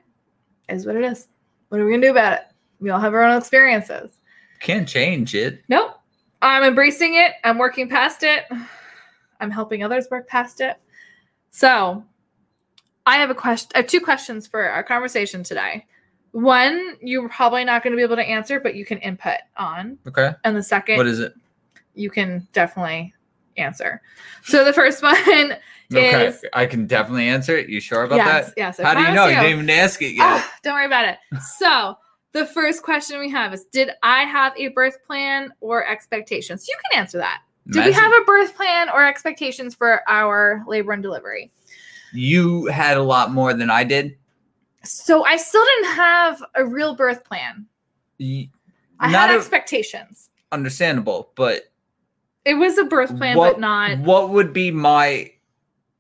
is 0.68 0.86
what 0.86 0.94
it 0.96 1.04
is. 1.04 1.26
What 1.70 1.80
are 1.80 1.84
we 1.84 1.90
gonna 1.90 2.02
do 2.06 2.10
about 2.12 2.34
it? 2.34 2.40
We 2.78 2.90
all 2.90 3.00
have 3.00 3.12
our 3.14 3.24
own 3.24 3.36
experiences. 3.36 4.12
can't 4.60 4.86
change 4.86 5.34
it. 5.34 5.62
Nope. 5.68 5.96
I'm 6.42 6.62
embracing 6.62 7.14
it. 7.14 7.32
I'm 7.44 7.58
working 7.58 7.88
past 7.88 8.22
it. 8.22 8.44
I'm 9.40 9.50
helping 9.50 9.82
others 9.82 10.06
work 10.10 10.28
past 10.28 10.60
it. 10.60 10.76
So, 11.50 12.04
I 13.06 13.16
have 13.16 13.30
a 13.30 13.34
question. 13.34 13.70
I 13.74 13.78
have 13.78 13.86
two 13.86 14.00
questions 14.00 14.46
for 14.46 14.62
our 14.68 14.82
conversation 14.82 15.42
today. 15.42 15.86
One, 16.32 16.96
you're 17.00 17.28
probably 17.28 17.64
not 17.64 17.82
going 17.82 17.92
to 17.92 17.96
be 17.96 18.02
able 18.02 18.16
to 18.16 18.22
answer, 18.22 18.60
but 18.60 18.74
you 18.76 18.84
can 18.84 18.98
input 18.98 19.38
on. 19.56 19.98
Okay. 20.06 20.30
And 20.44 20.56
the 20.56 20.62
second, 20.62 20.96
What 20.96 21.06
is 21.08 21.18
it? 21.18 21.34
you 21.94 22.08
can 22.08 22.46
definitely 22.52 23.12
answer. 23.56 24.00
So, 24.44 24.64
the 24.64 24.72
first 24.72 25.02
one 25.02 25.56
Okay. 25.92 26.26
is 26.26 26.44
I 26.52 26.66
can 26.66 26.86
definitely 26.86 27.26
answer 27.26 27.56
it. 27.56 27.68
You 27.68 27.80
sure 27.80 28.04
about 28.04 28.16
yes, 28.16 28.46
that? 28.46 28.54
yes. 28.56 28.80
I 28.80 28.84
How 28.84 28.94
do 28.94 29.00
you 29.08 29.14
know? 29.14 29.26
You 29.26 29.34
didn't 29.34 29.50
even 29.50 29.70
ask 29.70 30.00
it 30.02 30.12
yet. 30.14 30.24
Ah, 30.24 30.52
don't 30.62 30.74
worry 30.74 30.86
about 30.86 31.06
it. 31.06 31.18
So, 31.58 31.96
the 32.32 32.46
first 32.46 32.84
question 32.84 33.18
we 33.18 33.28
have 33.30 33.52
is 33.52 33.64
Did 33.72 33.90
I 34.04 34.22
have 34.22 34.52
a 34.56 34.68
birth 34.68 34.98
plan 35.04 35.52
or 35.60 35.84
expectations? 35.84 36.68
You 36.68 36.76
can 36.92 37.00
answer 37.00 37.18
that. 37.18 37.42
Did 37.70 37.84
we 37.84 37.92
have 37.92 38.12
a 38.12 38.24
birth 38.24 38.56
plan 38.56 38.88
or 38.90 39.04
expectations 39.06 39.74
for 39.74 40.02
our 40.08 40.64
labor 40.66 40.92
and 40.92 41.02
delivery? 41.02 41.50
you 42.12 42.66
had 42.66 42.96
a 42.96 43.02
lot 43.02 43.30
more 43.30 43.54
than 43.54 43.70
I 43.70 43.84
did. 43.84 44.16
So, 44.82 45.24
I 45.24 45.36
still 45.36 45.64
didn't 45.64 45.94
have 45.94 46.42
a 46.56 46.64
real 46.64 46.96
birth 46.96 47.22
plan. 47.24 47.66
I 48.20 48.48
Not 49.00 49.28
had 49.28 49.30
a- 49.30 49.34
expectations. 49.38 50.30
understandable, 50.50 51.30
but 51.36 51.70
It 52.44 52.54
was 52.54 52.78
a 52.78 52.84
birth 52.84 53.16
plan, 53.16 53.36
what, 53.36 53.52
but 53.54 53.60
not 53.60 53.98
what 54.00 54.30
would 54.30 54.52
be 54.52 54.70
my 54.72 55.30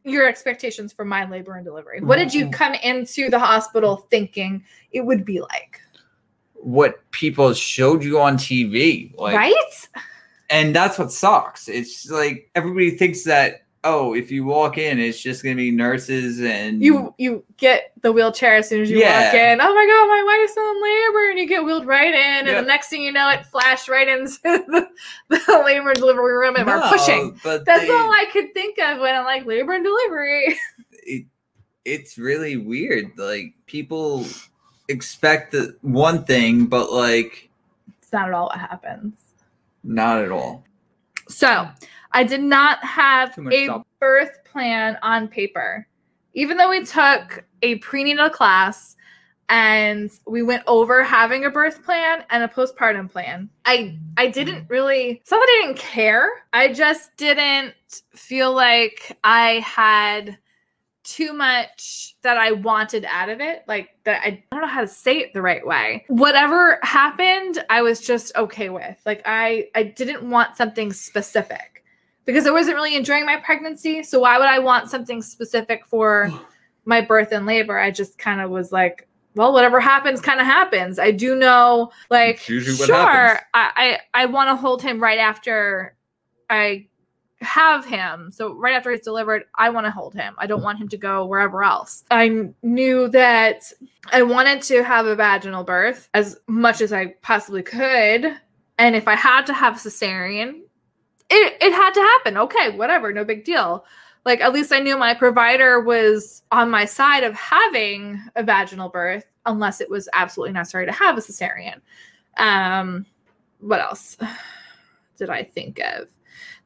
your 0.02 0.26
expectations 0.26 0.92
for 0.92 1.04
my 1.04 1.28
labor 1.30 1.54
and 1.54 1.64
delivery. 1.64 2.00
What 2.00 2.16
did 2.16 2.32
you 2.34 2.46
Mm. 2.46 2.52
come 2.54 2.74
into 2.74 3.28
the 3.30 3.38
hospital 3.38 4.08
thinking 4.10 4.64
it 4.90 5.02
would 5.02 5.24
be 5.24 5.40
like? 5.40 5.80
what 6.54 7.08
people 7.12 7.54
showed 7.54 8.02
you 8.04 8.18
on 8.20 8.36
TV? 8.36 9.14
Like, 9.16 9.34
right? 9.36 9.88
And 10.50 10.74
that's 10.74 10.98
what 10.98 11.12
sucks. 11.12 11.68
It's 11.68 12.10
like 12.10 12.50
everybody 12.54 12.90
thinks 12.90 13.24
that 13.24 13.62
oh, 13.82 14.12
if 14.14 14.30
you 14.30 14.44
walk 14.44 14.76
in, 14.76 14.98
it's 14.98 15.18
just 15.22 15.42
gonna 15.42 15.56
be 15.56 15.70
nurses 15.70 16.38
and 16.42 16.82
you 16.84 17.14
you 17.16 17.42
get 17.56 17.92
the 18.02 18.12
wheelchair 18.12 18.56
as 18.56 18.68
soon 18.68 18.82
as 18.82 18.90
you 18.90 18.98
Yeah. 18.98 19.26
walk 19.26 19.34
in. 19.34 19.60
Oh 19.60 19.74
my 19.74 19.86
god, 19.86 20.06
my 20.06 20.38
wife's 20.38 20.56
in 20.56 20.82
labor, 20.82 21.30
and 21.30 21.38
you 21.38 21.46
get 21.48 21.64
wheeled 21.64 21.86
right 21.86 22.12
in, 22.12 22.48
and 22.48 22.58
the 22.58 22.68
next 22.68 22.88
thing 22.88 23.02
you 23.02 23.12
know, 23.12 23.30
it 23.30 23.46
flashed 23.46 23.88
right 23.88 24.06
into 24.06 24.32
the, 24.44 24.86
the 25.30 25.62
labor 25.64 25.90
and 25.90 25.98
delivery 25.98 26.34
room, 26.36 26.56
and 26.56 26.66
we're 26.66 26.88
pushing. 26.90 27.40
But 27.42 27.64
That's 27.64 27.82
they- 27.82 27.90
all 27.90 28.12
I 28.12 28.26
could 28.32 28.52
think 28.52 28.78
of 28.78 28.98
when 29.00 29.14
I'm 29.14 29.24
like 29.24 29.46
labor 29.46 29.72
and 29.72 29.84
delivery. 29.84 30.58
it, 30.92 31.24
it's 31.86 32.18
really 32.18 32.58
weird. 32.58 33.12
Like 33.16 33.54
people 33.64 34.26
expect 34.88 35.52
the 35.52 35.76
one 35.80 36.24
thing, 36.24 36.66
but 36.66 36.92
like 36.92 37.48
It's 38.02 38.12
not 38.12 38.28
at 38.28 38.34
all 38.34 38.46
what 38.48 38.58
happens. 38.58 39.14
Not 39.82 40.22
at 40.22 40.30
all. 40.30 40.64
So 41.28 41.68
I 42.12 42.24
did 42.24 42.42
not 42.42 42.82
have 42.84 43.36
a 43.38 43.64
stop. 43.64 43.86
birth 44.00 44.44
plan 44.44 44.98
on 45.02 45.28
paper. 45.28 45.86
Even 46.34 46.56
though 46.56 46.70
we 46.70 46.84
took 46.84 47.44
a 47.62 47.76
prenatal 47.76 48.30
class 48.30 48.96
and 49.50 50.12
we 50.26 50.42
went 50.42 50.62
over 50.68 51.02
having 51.02 51.44
a 51.44 51.50
birth 51.50 51.84
plan 51.84 52.24
and 52.30 52.44
a 52.44 52.48
postpartum 52.48 53.10
plan. 53.10 53.50
I 53.64 53.98
I 54.16 54.28
didn't 54.28 54.70
really 54.70 55.20
it's 55.20 55.30
not 55.30 55.40
that 55.40 55.60
I 55.60 55.66
didn't 55.66 55.78
care. 55.78 56.28
I 56.52 56.72
just 56.72 57.16
didn't 57.16 57.74
feel 58.14 58.54
like 58.54 59.18
I 59.24 59.58
had 59.66 60.38
too 61.10 61.32
much 61.32 62.14
that 62.22 62.36
I 62.36 62.52
wanted 62.52 63.04
out 63.04 63.28
of 63.28 63.40
it. 63.40 63.64
Like 63.66 63.90
that 64.04 64.22
I, 64.22 64.42
don't 64.52 64.60
know 64.60 64.68
how 64.68 64.80
to 64.80 64.86
say 64.86 65.18
it 65.18 65.32
the 65.34 65.42
right 65.42 65.66
way. 65.66 66.04
Whatever 66.08 66.78
happened, 66.82 67.64
I 67.68 67.82
was 67.82 68.00
just 68.00 68.34
okay 68.36 68.68
with. 68.68 68.96
Like 69.04 69.22
I 69.26 69.68
I 69.74 69.82
didn't 69.82 70.28
want 70.28 70.56
something 70.56 70.92
specific 70.92 71.84
because 72.24 72.46
I 72.46 72.50
wasn't 72.50 72.76
really 72.76 72.94
enjoying 72.94 73.26
my 73.26 73.36
pregnancy. 73.36 74.04
So 74.04 74.20
why 74.20 74.38
would 74.38 74.46
I 74.46 74.60
want 74.60 74.88
something 74.88 75.20
specific 75.20 75.84
for 75.86 76.32
my 76.84 77.00
birth 77.00 77.32
and 77.32 77.44
labor? 77.44 77.78
I 77.78 77.90
just 77.90 78.16
kind 78.16 78.40
of 78.40 78.50
was 78.50 78.70
like, 78.70 79.08
well, 79.34 79.52
whatever 79.52 79.80
happens, 79.80 80.20
kind 80.20 80.40
of 80.40 80.46
happens. 80.46 80.98
I 80.98 81.10
do 81.10 81.34
know, 81.34 81.90
like, 82.08 82.36
It's 82.36 82.48
usually 82.48 82.76
what 82.76 82.86
sure, 82.86 82.96
happens. 82.96 83.46
I 83.52 83.98
I, 84.14 84.22
I 84.22 84.26
want 84.26 84.48
to 84.48 84.56
hold 84.56 84.80
him 84.80 85.02
right 85.02 85.18
after 85.18 85.96
I 86.48 86.86
have 87.40 87.84
him. 87.84 88.30
So 88.32 88.54
right 88.54 88.74
after 88.74 88.90
he's 88.90 89.00
delivered, 89.00 89.44
I 89.54 89.70
want 89.70 89.86
to 89.86 89.90
hold 89.90 90.14
him. 90.14 90.34
I 90.38 90.46
don't 90.46 90.62
want 90.62 90.78
him 90.78 90.88
to 90.88 90.96
go 90.96 91.24
wherever 91.24 91.64
else. 91.64 92.04
I 92.10 92.50
knew 92.62 93.08
that 93.08 93.72
I 94.12 94.22
wanted 94.22 94.62
to 94.62 94.82
have 94.84 95.06
a 95.06 95.16
vaginal 95.16 95.64
birth 95.64 96.08
as 96.14 96.38
much 96.46 96.80
as 96.80 96.92
I 96.92 97.14
possibly 97.22 97.62
could, 97.62 98.36
and 98.78 98.96
if 98.96 99.08
I 99.08 99.14
had 99.14 99.46
to 99.46 99.54
have 99.54 99.76
a 99.76 99.78
cesarean, 99.78 100.60
it 101.30 101.56
it 101.60 101.72
had 101.72 101.92
to 101.92 102.00
happen. 102.00 102.36
Okay, 102.36 102.70
whatever, 102.76 103.12
no 103.12 103.24
big 103.24 103.44
deal 103.44 103.84
like 104.24 104.40
at 104.40 104.52
least 104.52 104.72
I 104.72 104.80
knew 104.80 104.96
my 104.96 105.14
provider 105.14 105.80
was 105.80 106.42
on 106.52 106.70
my 106.70 106.84
side 106.84 107.24
of 107.24 107.34
having 107.34 108.20
a 108.36 108.42
vaginal 108.42 108.88
birth 108.88 109.24
unless 109.46 109.80
it 109.80 109.88
was 109.88 110.08
absolutely 110.12 110.52
necessary 110.52 110.86
to 110.86 110.92
have 110.92 111.16
a 111.16 111.20
cesarean. 111.20 111.80
Um 112.36 113.06
what 113.60 113.80
else 113.80 114.16
did 115.16 115.30
I 115.30 115.42
think 115.42 115.80
of? 115.80 116.08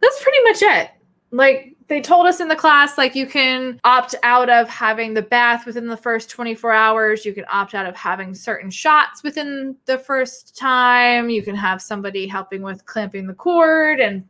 That's 0.05 0.23
pretty 0.23 0.43
much 0.45 0.63
it. 0.63 0.91
Like 1.31 1.77
they 1.89 2.01
told 2.01 2.27
us 2.27 2.41
in 2.41 2.49
the 2.49 2.57
class 2.57 2.97
like 2.97 3.15
you 3.15 3.27
can 3.27 3.81
opt 3.85 4.15
out 4.23 4.49
of 4.49 4.69
having 4.69 5.15
the 5.15 5.23
bath 5.23 5.67
within 5.67 5.87
the 5.87 5.97
first 5.97 6.31
24 6.31 6.73
hours, 6.73 7.25
you 7.25 7.33
can 7.33 7.45
opt 7.51 7.75
out 7.75 7.87
of 7.87 7.97
having 7.97 8.35
certain 8.35 8.71
shots 8.71 9.23
within 9.23 9.77
the 9.87 9.99
first 9.99 10.57
time, 10.57 11.29
you 11.29 11.43
can 11.43 11.57
have 11.57 11.83
somebody 11.83 12.27
helping 12.27 12.63
with 12.63 12.85
clamping 12.87 13.27
the 13.27 13.35
cord 13.35 14.01
and 14.01 14.25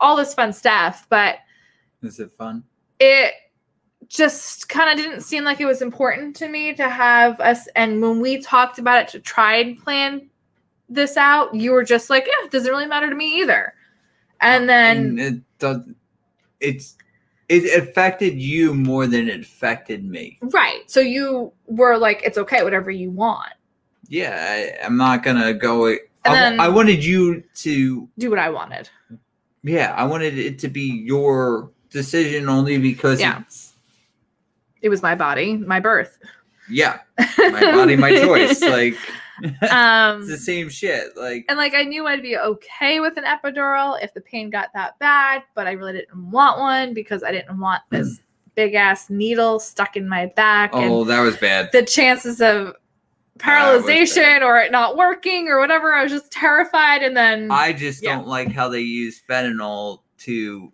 all 0.00 0.16
this 0.16 0.34
fun 0.34 0.52
stuff, 0.52 1.06
but 1.08 1.36
Is 2.02 2.18
it 2.20 2.32
fun? 2.32 2.64
it 2.98 3.32
just 4.08 4.68
kind 4.68 4.90
of 4.90 5.02
didn't 5.02 5.22
seem 5.22 5.44
like 5.44 5.60
it 5.60 5.64
was 5.66 5.80
important 5.80 6.36
to 6.36 6.48
me 6.48 6.74
to 6.74 6.88
have 6.88 7.40
us 7.40 7.66
and 7.76 8.02
when 8.02 8.20
we 8.20 8.40
talked 8.40 8.78
about 8.78 9.00
it 9.00 9.08
to 9.08 9.18
try 9.18 9.56
and 9.56 9.78
plan 9.78 10.28
this 10.88 11.16
out 11.16 11.54
you 11.54 11.70
were 11.72 11.84
just 11.84 12.10
like 12.10 12.24
yeah 12.26 12.44
it 12.44 12.50
doesn't 12.50 12.70
really 12.70 12.86
matter 12.86 13.08
to 13.08 13.16
me 13.16 13.40
either 13.40 13.72
and 14.42 14.64
uh, 14.64 14.66
then 14.66 14.96
And 14.96 15.20
it 15.20 15.34
does. 15.58 15.80
It's 16.60 16.96
it 17.48 17.82
affected 17.82 18.40
you 18.40 18.72
more 18.74 19.06
than 19.06 19.28
it 19.28 19.40
affected 19.40 20.04
me. 20.04 20.38
right 20.42 20.82
so 20.90 21.00
you 21.00 21.52
were 21.66 21.98
like 21.98 22.22
it's 22.24 22.38
okay 22.38 22.62
whatever 22.62 22.90
you 22.90 23.10
want 23.10 23.52
Yeah, 24.08 24.36
I, 24.80 24.84
I'm 24.84 24.96
not 24.96 25.22
gonna 25.22 25.52
go. 25.54 25.88
I, 25.88 25.98
then- 26.24 26.60
I 26.60 26.68
wanted 26.68 27.04
you 27.04 27.42
to. 27.56 28.08
do 28.18 28.30
what 28.30 28.38
i 28.38 28.48
wanted 28.48 28.88
Yeah, 29.64 29.92
I 29.96 30.04
wanted 30.04 30.38
it 30.38 30.58
to 30.60 30.68
be 30.68 31.02
your 31.04 31.70
decision 31.90 32.48
only 32.48 32.78
because 32.78 33.20
Yeah. 33.20 33.42
it 34.80 34.88
was 34.88 35.02
my 35.02 35.14
body 35.14 35.56
my 35.56 35.80
birth 35.80 36.18
yeah, 36.70 37.00
my 37.18 37.60
body, 37.72 37.96
my 37.96 38.12
choice. 38.16 38.62
Like 38.78 38.96
um 39.70 40.20
it's 40.20 40.28
the 40.28 40.36
same 40.38 40.68
shit. 40.68 41.16
Like 41.16 41.44
and 41.48 41.56
like 41.58 41.74
I 41.74 41.82
knew 41.84 42.06
I'd 42.06 42.22
be 42.22 42.36
okay 42.36 43.00
with 43.00 43.16
an 43.16 43.24
epidural 43.24 44.02
if 44.02 44.12
the 44.14 44.20
pain 44.20 44.50
got 44.50 44.68
that 44.74 44.98
bad, 44.98 45.42
but 45.54 45.66
I 45.66 45.72
really 45.72 45.92
didn't 45.94 46.30
want 46.30 46.58
one 46.58 46.94
because 46.94 47.22
I 47.22 47.32
didn't 47.32 47.58
want 47.58 47.82
this 47.90 48.20
big 48.54 48.74
ass 48.74 49.08
needle 49.08 49.58
stuck 49.58 49.96
in 49.96 50.08
my 50.08 50.26
back 50.36 50.74
and 50.74 50.90
oh, 50.92 51.04
that 51.04 51.20
was 51.20 51.36
bad. 51.38 51.70
the 51.72 51.82
chances 51.82 52.40
of 52.42 52.74
paralyzation 53.38 54.42
or 54.42 54.58
it 54.58 54.70
not 54.72 54.96
working 54.96 55.48
or 55.48 55.58
whatever. 55.58 55.92
I 55.94 56.02
was 56.02 56.12
just 56.12 56.30
terrified 56.30 57.02
and 57.02 57.16
then 57.16 57.50
I 57.50 57.72
just 57.72 58.02
Yeah. 58.02 58.16
don't 58.16 58.28
like 58.28 58.52
how 58.52 58.68
they 58.68 58.80
use 58.80 59.20
fentanyl 59.28 60.00
to 60.18 60.72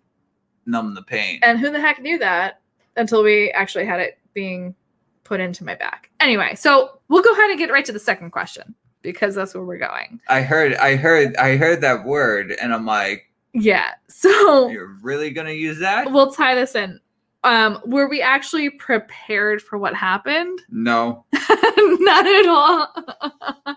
numb 0.65 0.93
the 0.93 1.01
pain. 1.01 1.39
and 1.41 1.57
who 1.57 1.71
the 1.71 1.79
heck 1.79 2.01
knew 2.01 2.17
that 2.19 2.59
until 2.95 3.23
we 3.23 3.49
actually 3.51 3.85
had 3.85 3.99
it 3.99 4.19
being 4.33 4.75
put 5.23 5.39
into 5.39 5.63
my 5.63 5.75
back. 5.75 6.09
Anyway, 6.19 6.55
so 6.55 6.99
we'll 7.07 7.23
go 7.23 7.31
ahead 7.33 7.49
and 7.49 7.59
get 7.59 7.71
right 7.71 7.85
to 7.85 7.91
the 7.91 7.99
second 7.99 8.31
question 8.31 8.73
because 9.01 9.35
that's 9.35 9.53
where 9.53 9.63
we're 9.63 9.77
going. 9.77 10.19
I 10.27 10.41
heard, 10.41 10.73
I 10.75 10.95
heard, 10.95 11.35
I 11.37 11.55
heard 11.57 11.81
that 11.81 12.03
word, 12.05 12.55
and 12.61 12.73
I'm 12.73 12.85
like, 12.85 13.31
Yeah. 13.53 13.91
So 14.07 14.67
you're 14.71 14.97
really 15.01 15.31
gonna 15.31 15.51
use 15.51 15.79
that? 15.79 16.11
we'll 16.11 16.31
tie 16.31 16.55
this 16.55 16.75
in. 16.75 16.99
Um, 17.45 17.79
were 17.85 18.09
we 18.09 18.21
actually 18.21 18.69
prepared 18.69 19.61
for 19.61 19.77
what 19.77 19.95
happened? 19.95 20.61
No, 20.69 21.25
Not 21.33 22.27
at 22.27 22.47
all. 22.47 22.87
I 23.65 23.75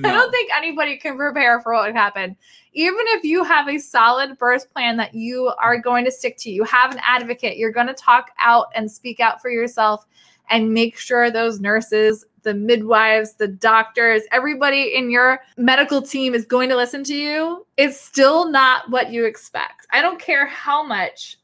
don't 0.00 0.30
think 0.30 0.50
anybody 0.56 0.96
can 0.96 1.16
prepare 1.18 1.60
for 1.60 1.74
what 1.74 1.86
would 1.86 1.94
happen. 1.94 2.36
Even 2.72 3.00
if 3.08 3.22
you 3.22 3.44
have 3.44 3.68
a 3.68 3.78
solid 3.78 4.38
birth 4.38 4.72
plan 4.72 4.96
that 4.96 5.14
you 5.14 5.52
are 5.60 5.78
going 5.78 6.06
to 6.06 6.10
stick 6.10 6.38
to, 6.38 6.50
you 6.50 6.64
have 6.64 6.92
an 6.92 7.00
advocate, 7.06 7.58
you're 7.58 7.70
going 7.72 7.86
to 7.86 7.94
talk 7.94 8.30
out 8.38 8.68
and 8.74 8.90
speak 8.90 9.20
out 9.20 9.42
for 9.42 9.50
yourself 9.50 10.06
and 10.50 10.72
make 10.72 10.98
sure 10.98 11.30
those 11.30 11.60
nurses, 11.60 12.24
the 12.42 12.54
midwives, 12.54 13.34
the 13.34 13.48
doctors, 13.48 14.22
everybody 14.32 14.94
in 14.94 15.10
your 15.10 15.40
medical 15.56 16.02
team 16.02 16.34
is 16.34 16.44
going 16.44 16.68
to 16.68 16.76
listen 16.76 17.04
to 17.04 17.14
you. 17.14 17.66
It's 17.76 18.00
still 18.00 18.50
not 18.50 18.90
what 18.90 19.12
you 19.12 19.24
expect. 19.24 19.86
I 19.92 20.02
don't 20.02 20.20
care 20.20 20.46
how 20.46 20.82
much 20.82 21.38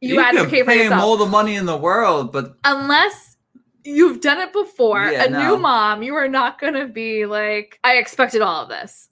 you, 0.00 0.16
can 0.16 0.36
advocate 0.36 0.64
for 0.64 0.72
yourself 0.72 1.02
all 1.02 1.16
the 1.16 1.26
money 1.26 1.56
in 1.56 1.66
the 1.66 1.76
world, 1.76 2.32
but 2.32 2.56
unless 2.64 3.36
you've 3.84 4.20
done 4.20 4.38
it 4.38 4.52
before, 4.52 5.04
Yeah, 5.10 5.24
a 5.24 5.30
no. 5.30 5.48
new 5.48 5.58
mom, 5.58 6.02
you 6.02 6.14
are 6.14 6.28
not 6.28 6.58
going 6.60 6.74
to 6.74 6.86
be 6.86 7.26
like, 7.26 7.78
I 7.84 7.96
expected 7.96 8.40
all 8.42 8.62
of 8.62 8.68
this. 8.68 9.08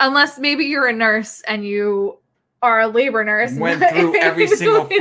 Unless 0.00 0.38
maybe 0.38 0.64
you're 0.64 0.86
a 0.88 0.92
nurse 0.92 1.40
and 1.42 1.64
you 1.64 2.18
are 2.62 2.80
a 2.80 2.86
labor 2.88 3.24
nurse. 3.24 3.54
went 3.54 3.82
through 3.90 4.16
every 4.20 4.46
single 4.46 4.80
went 4.80 4.88
through 4.88 4.96
it. 4.96 5.00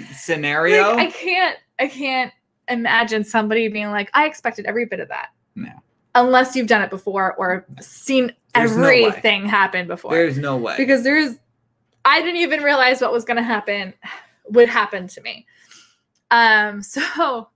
fucking 0.00 0.06
scenario. 0.16 0.94
Like, 0.94 1.08
I 1.08 1.10
can't, 1.10 1.58
I 1.78 1.86
can't 1.88 2.32
imagine 2.68 3.24
somebody 3.24 3.68
being 3.68 3.90
like, 3.90 4.10
I 4.14 4.26
expected 4.26 4.66
every 4.66 4.86
bit 4.86 5.00
of 5.00 5.08
that. 5.08 5.28
No. 5.54 5.70
Unless 6.14 6.54
you've 6.54 6.66
done 6.68 6.82
it 6.82 6.90
before 6.90 7.34
or 7.34 7.66
seen 7.80 8.32
There's 8.54 8.76
no 8.76 8.84
everything 8.84 9.46
happen 9.46 9.86
before 9.86 10.12
There's 10.12 10.38
no 10.38 10.56
way. 10.56 10.76
because 10.76 11.02
there's 11.02 11.36
I 12.04 12.20
didn't 12.20 12.36
even 12.40 12.62
realize 12.62 13.00
what 13.00 13.12
was 13.12 13.24
going 13.24 13.36
to 13.38 13.42
happen 13.42 13.94
would 14.50 14.68
happen 14.68 15.08
to 15.08 15.20
me. 15.22 15.46
Um 16.30 16.82
so 16.82 17.00
what, 17.16 17.48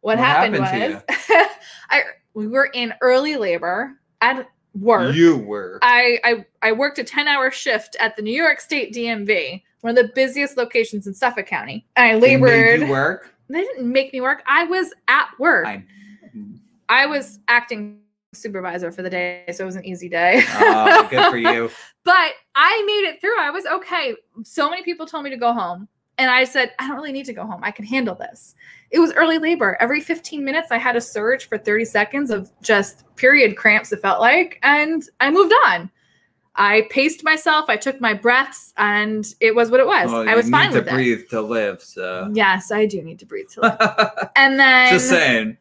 What 0.00 0.18
happened, 0.18 0.56
happened 0.56 0.94
was 1.08 1.46
I 1.90 2.02
we 2.34 2.48
were 2.48 2.70
in 2.72 2.92
early 3.02 3.36
labor 3.36 3.92
at 4.20 4.48
work. 4.74 5.14
you 5.14 5.36
were. 5.36 5.78
I, 5.82 6.18
I 6.24 6.46
I 6.62 6.72
worked 6.72 6.98
a 6.98 7.04
10-hour 7.04 7.50
shift 7.50 7.96
at 8.00 8.16
the 8.16 8.22
New 8.22 8.34
York 8.34 8.60
State 8.60 8.92
DMV, 8.94 9.62
one 9.82 9.96
of 9.96 9.96
the 10.06 10.10
busiest 10.14 10.56
locations 10.56 11.06
in 11.06 11.12
Suffolk 11.14 11.46
County. 11.46 11.86
And 11.96 12.06
I 12.06 12.14
labored. 12.18 12.80
you 12.80 12.86
work. 12.88 13.32
They 13.52 13.60
didn't 13.60 13.90
make 13.90 14.12
me 14.12 14.20
work. 14.20 14.42
I 14.46 14.64
was 14.64 14.92
at 15.08 15.28
work. 15.38 15.66
I, 15.66 15.84
I 16.88 17.06
was 17.06 17.38
acting 17.48 18.00
supervisor 18.32 18.90
for 18.90 19.02
the 19.02 19.10
day, 19.10 19.44
so 19.52 19.64
it 19.64 19.66
was 19.66 19.76
an 19.76 19.84
easy 19.84 20.08
day. 20.08 20.42
oh, 20.54 21.06
good 21.10 21.30
for 21.30 21.36
you. 21.36 21.70
But 22.04 22.32
I 22.56 22.82
made 22.84 23.08
it 23.08 23.20
through. 23.20 23.38
I 23.38 23.50
was 23.50 23.64
okay. 23.64 24.16
So 24.42 24.68
many 24.68 24.82
people 24.82 25.06
told 25.06 25.22
me 25.22 25.30
to 25.30 25.36
go 25.36 25.52
home. 25.52 25.86
And 26.18 26.28
I 26.28 26.42
said, 26.42 26.72
I 26.80 26.88
don't 26.88 26.96
really 26.96 27.12
need 27.12 27.26
to 27.26 27.32
go 27.32 27.46
home. 27.46 27.60
I 27.62 27.70
can 27.70 27.84
handle 27.84 28.16
this. 28.16 28.56
It 28.90 28.98
was 28.98 29.12
early 29.12 29.38
labor. 29.38 29.76
Every 29.80 30.00
15 30.00 30.44
minutes, 30.44 30.72
I 30.72 30.78
had 30.78 30.96
a 30.96 31.00
surge 31.00 31.48
for 31.48 31.58
30 31.58 31.84
seconds 31.84 32.30
of 32.32 32.50
just 32.60 33.04
period 33.14 33.56
cramps, 33.56 33.92
it 33.92 34.02
felt 34.02 34.20
like. 34.20 34.58
And 34.64 35.04
I 35.20 35.30
moved 35.30 35.54
on. 35.64 35.92
I 36.56 36.86
paced 36.90 37.24
myself. 37.24 37.66
I 37.68 37.76
took 37.76 38.00
my 38.00 38.12
breaths, 38.12 38.74
and 38.76 39.26
it 39.40 39.54
was 39.54 39.70
what 39.70 39.80
it 39.80 39.86
was. 39.86 40.10
Well, 40.10 40.28
I 40.28 40.34
was 40.34 40.50
fine 40.50 40.70
you 40.70 40.72
fine 40.72 40.84
need 40.84 40.90
to 40.90 40.94
breathe 40.94 41.28
to 41.30 41.40
live. 41.40 41.82
So 41.82 42.30
Yes, 42.34 42.70
I 42.70 42.86
do 42.86 43.02
need 43.02 43.18
to 43.20 43.26
breathe 43.26 43.48
to 43.50 43.60
live. 43.62 44.28
and 44.36 44.58
then 44.60 44.92
just 44.92 45.08
saying. 45.08 45.56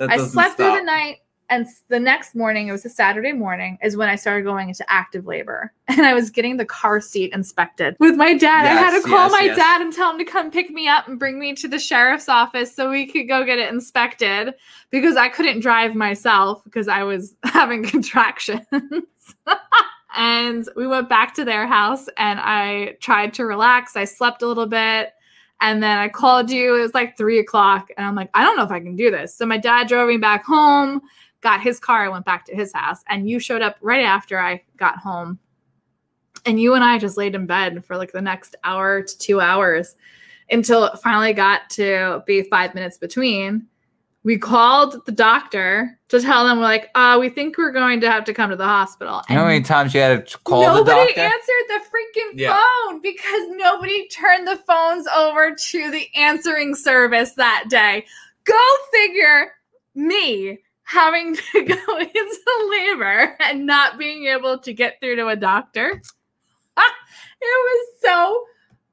I 0.00 0.18
slept 0.18 0.56
through 0.56 0.76
the 0.76 0.82
night, 0.82 1.20
and 1.48 1.66
the 1.88 2.00
next 2.00 2.34
morning, 2.34 2.68
it 2.68 2.72
was 2.72 2.84
a 2.84 2.88
Saturday 2.88 3.32
morning, 3.32 3.78
is 3.82 3.96
when 3.96 4.08
I 4.08 4.16
started 4.16 4.42
going 4.42 4.68
into 4.68 4.84
active 4.92 5.26
labor, 5.26 5.72
and 5.88 6.04
I 6.04 6.12
was 6.12 6.30
getting 6.30 6.56
the 6.56 6.64
car 6.64 7.00
seat 7.00 7.32
inspected 7.32 7.96
with 8.00 8.16
my 8.16 8.34
dad. 8.34 8.64
I 8.64 8.68
had 8.68 9.00
to 9.00 9.08
call 9.08 9.30
yes, 9.30 9.32
my 9.32 9.46
yes. 9.46 9.56
dad 9.56 9.80
and 9.80 9.92
tell 9.92 10.10
him 10.10 10.18
to 10.18 10.24
come 10.24 10.50
pick 10.50 10.70
me 10.70 10.88
up 10.88 11.06
and 11.06 11.18
bring 11.18 11.38
me 11.38 11.54
to 11.54 11.68
the 11.68 11.78
sheriff's 11.78 12.28
office 12.28 12.74
so 12.74 12.90
we 12.90 13.06
could 13.06 13.28
go 13.28 13.44
get 13.44 13.58
it 13.58 13.72
inspected 13.72 14.54
because 14.90 15.16
I 15.16 15.28
couldn't 15.28 15.60
drive 15.60 15.94
myself 15.94 16.64
because 16.64 16.88
I 16.88 17.04
was 17.04 17.36
having 17.44 17.84
contractions. 17.84 18.66
And 20.16 20.68
we 20.74 20.86
went 20.86 21.08
back 21.08 21.34
to 21.34 21.44
their 21.44 21.66
house, 21.66 22.08
and 22.16 22.40
I 22.40 22.96
tried 23.00 23.34
to 23.34 23.44
relax. 23.44 23.96
I 23.96 24.04
slept 24.04 24.42
a 24.42 24.46
little 24.46 24.66
bit. 24.66 25.12
And 25.60 25.82
then 25.82 25.98
I 25.98 26.08
called 26.08 26.50
you. 26.50 26.76
It 26.76 26.82
was 26.82 26.92
like 26.94 27.16
three 27.16 27.38
o'clock. 27.38 27.88
And 27.96 28.06
I'm 28.06 28.14
like, 28.14 28.28
I 28.34 28.44
don't 28.44 28.58
know 28.58 28.64
if 28.64 28.70
I 28.70 28.80
can 28.80 28.94
do 28.94 29.10
this. 29.10 29.34
So 29.34 29.46
my 29.46 29.56
dad 29.56 29.88
drove 29.88 30.08
me 30.08 30.18
back 30.18 30.44
home, 30.44 31.00
got 31.40 31.62
his 31.62 31.80
car, 31.80 32.04
I 32.04 32.08
went 32.08 32.26
back 32.26 32.44
to 32.46 32.54
his 32.54 32.74
house. 32.74 33.02
And 33.08 33.28
you 33.28 33.38
showed 33.38 33.62
up 33.62 33.76
right 33.80 34.04
after 34.04 34.38
I 34.38 34.62
got 34.76 34.98
home. 34.98 35.38
And 36.44 36.60
you 36.60 36.74
and 36.74 36.84
I 36.84 36.98
just 36.98 37.16
laid 37.16 37.34
in 37.34 37.46
bed 37.46 37.84
for 37.84 37.96
like 37.96 38.12
the 38.12 38.20
next 38.20 38.54
hour 38.64 39.02
to 39.02 39.18
two 39.18 39.40
hours 39.40 39.96
until 40.50 40.84
it 40.84 40.98
finally 40.98 41.32
got 41.32 41.70
to 41.70 42.22
be 42.26 42.42
five 42.42 42.74
minutes 42.74 42.98
between. 42.98 43.66
We 44.26 44.38
called 44.38 45.06
the 45.06 45.12
doctor 45.12 46.00
to 46.08 46.20
tell 46.20 46.44
them, 46.44 46.58
we're 46.58 46.64
like, 46.64 46.90
uh, 46.96 47.16
we 47.20 47.28
think 47.28 47.56
we're 47.56 47.70
going 47.70 48.00
to 48.00 48.10
have 48.10 48.24
to 48.24 48.34
come 48.34 48.50
to 48.50 48.56
the 48.56 48.64
hospital. 48.64 49.22
You 49.28 49.36
know 49.36 49.42
how 49.42 49.46
many 49.46 49.60
times 49.60 49.94
you 49.94 50.00
had 50.00 50.26
to 50.26 50.38
call 50.38 50.62
the 50.62 50.66
nobody 50.80 51.14
doctor? 51.14 51.20
answered 51.20 51.64
the 51.68 51.80
freaking 51.84 52.30
Yeah. 52.34 52.60
phone 52.88 53.00
because 53.00 53.48
nobody 53.50 54.08
turned 54.08 54.48
the 54.48 54.56
phones 54.66 55.06
over 55.06 55.54
to 55.54 55.90
the 55.92 56.08
answering 56.16 56.74
service 56.74 57.34
that 57.34 57.66
day. 57.68 58.04
Go 58.42 58.58
figure 58.92 59.52
me 59.94 60.58
having 60.82 61.36
to 61.36 61.62
go 61.86 61.98
into 61.98 62.68
labor 62.68 63.36
and 63.38 63.64
not 63.64 63.96
being 63.96 64.26
able 64.26 64.58
to 64.58 64.74
get 64.74 64.98
through 64.98 65.14
to 65.16 65.28
a 65.28 65.36
doctor. 65.36 65.88
it 66.76 66.82
was 67.40 67.86
so 68.02 68.44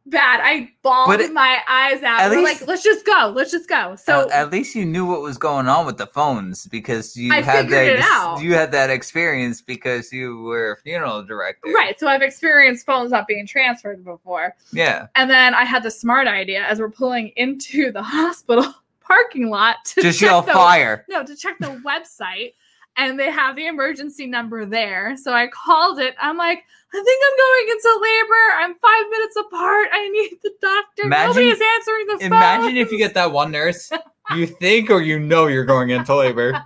bad. 0.06 0.42
I 0.44 0.70
bawled 0.82 1.20
it- 1.22 1.32
my 1.34 1.60
eyes 1.68 2.04
out. 2.04 2.20
at 2.22 2.32
least- 2.32 2.62
like, 2.62 2.68
let's 2.68 2.84
just 2.84 3.06
go. 3.06 3.32
Let's 3.36 3.52
just 3.52 3.70
go. 3.70 3.96
So 3.96 4.22
at, 4.22 4.32
at 4.32 4.52
least 4.52 4.76
you 4.76 4.86
knew 4.86 5.06
what 5.06 5.22
was 5.22 5.38
going 5.38 5.68
on 5.68 5.86
with 5.86 5.98
the 5.98 6.08
phones 6.08 6.68
because 6.68 7.16
you 7.16 7.34
I 7.34 7.42
had 7.42 7.70
that 7.70 8.40
you 8.42 8.54
had 8.54 8.72
that 8.74 8.90
experience 8.90 9.62
because 9.62 10.12
you 10.12 10.42
were 10.42 10.72
a 10.74 10.78
funeral 10.78 11.24
director. 11.24 11.72
right. 11.74 12.00
So 12.00 12.08
I've 12.08 12.22
experienced 12.22 12.86
phones 12.86 13.12
not 13.12 13.28
being 13.28 13.48
transferred 13.48 14.04
before. 14.04 14.56
Yeah. 14.72 15.08
And 15.16 15.30
then 15.30 15.54
I 15.54 15.64
had 15.64 15.84
the 15.84 15.92
smart 15.92 16.28
idea 16.28 16.64
as 16.64 16.80
we're 16.80 16.90
pulling 16.92 17.30
into 17.36 17.92
the 17.92 18.04
hospital 18.04 18.66
parking 19.02 19.50
lot 19.50 19.78
to 19.86 20.02
Just 20.02 20.20
check 20.20 20.30
yell 20.30 20.42
the, 20.42 20.54
fire. 20.54 21.06
No, 21.10 21.24
to 21.26 21.36
check 21.36 21.56
the 21.60 21.82
website. 21.86 22.54
And 22.96 23.20
they 23.20 23.32
have 23.32 23.56
the 23.56 23.66
emergency 23.68 24.28
number 24.28 24.66
there. 24.66 25.18
So 25.18 25.34
I 25.34 25.48
called 25.48 25.98
it. 26.00 26.16
I'm 26.22 26.38
like, 26.38 26.60
I 26.94 27.04
think 27.04 27.22
I'm 27.26 27.38
going 27.38 27.70
into 27.72 28.00
labor. 28.04 28.54
I'm 28.56 28.76
five 28.76 29.10
minutes 29.10 29.36
apart. 29.36 29.88
I 29.92 30.10
need 30.10 30.38
the 30.44 30.52
doctor. 30.62 31.04
Imagine- 31.06 31.28
Nobody 31.30 31.50
is 31.50 31.62
answering 31.80 32.06
the 32.08 32.18
phone. 32.20 32.28
Imagine 32.28 32.78
if 32.78 32.92
you 32.92 33.00
get 33.00 33.16
that 33.16 33.32
one 33.32 33.52
nurse 33.52 33.92
you 34.36 34.46
think 34.46 34.92
or 34.92 35.02
you 35.02 35.20
know 35.20 35.48
you're 35.48 35.66
going 35.66 35.90
into 35.90 36.16
labor. 36.16 36.62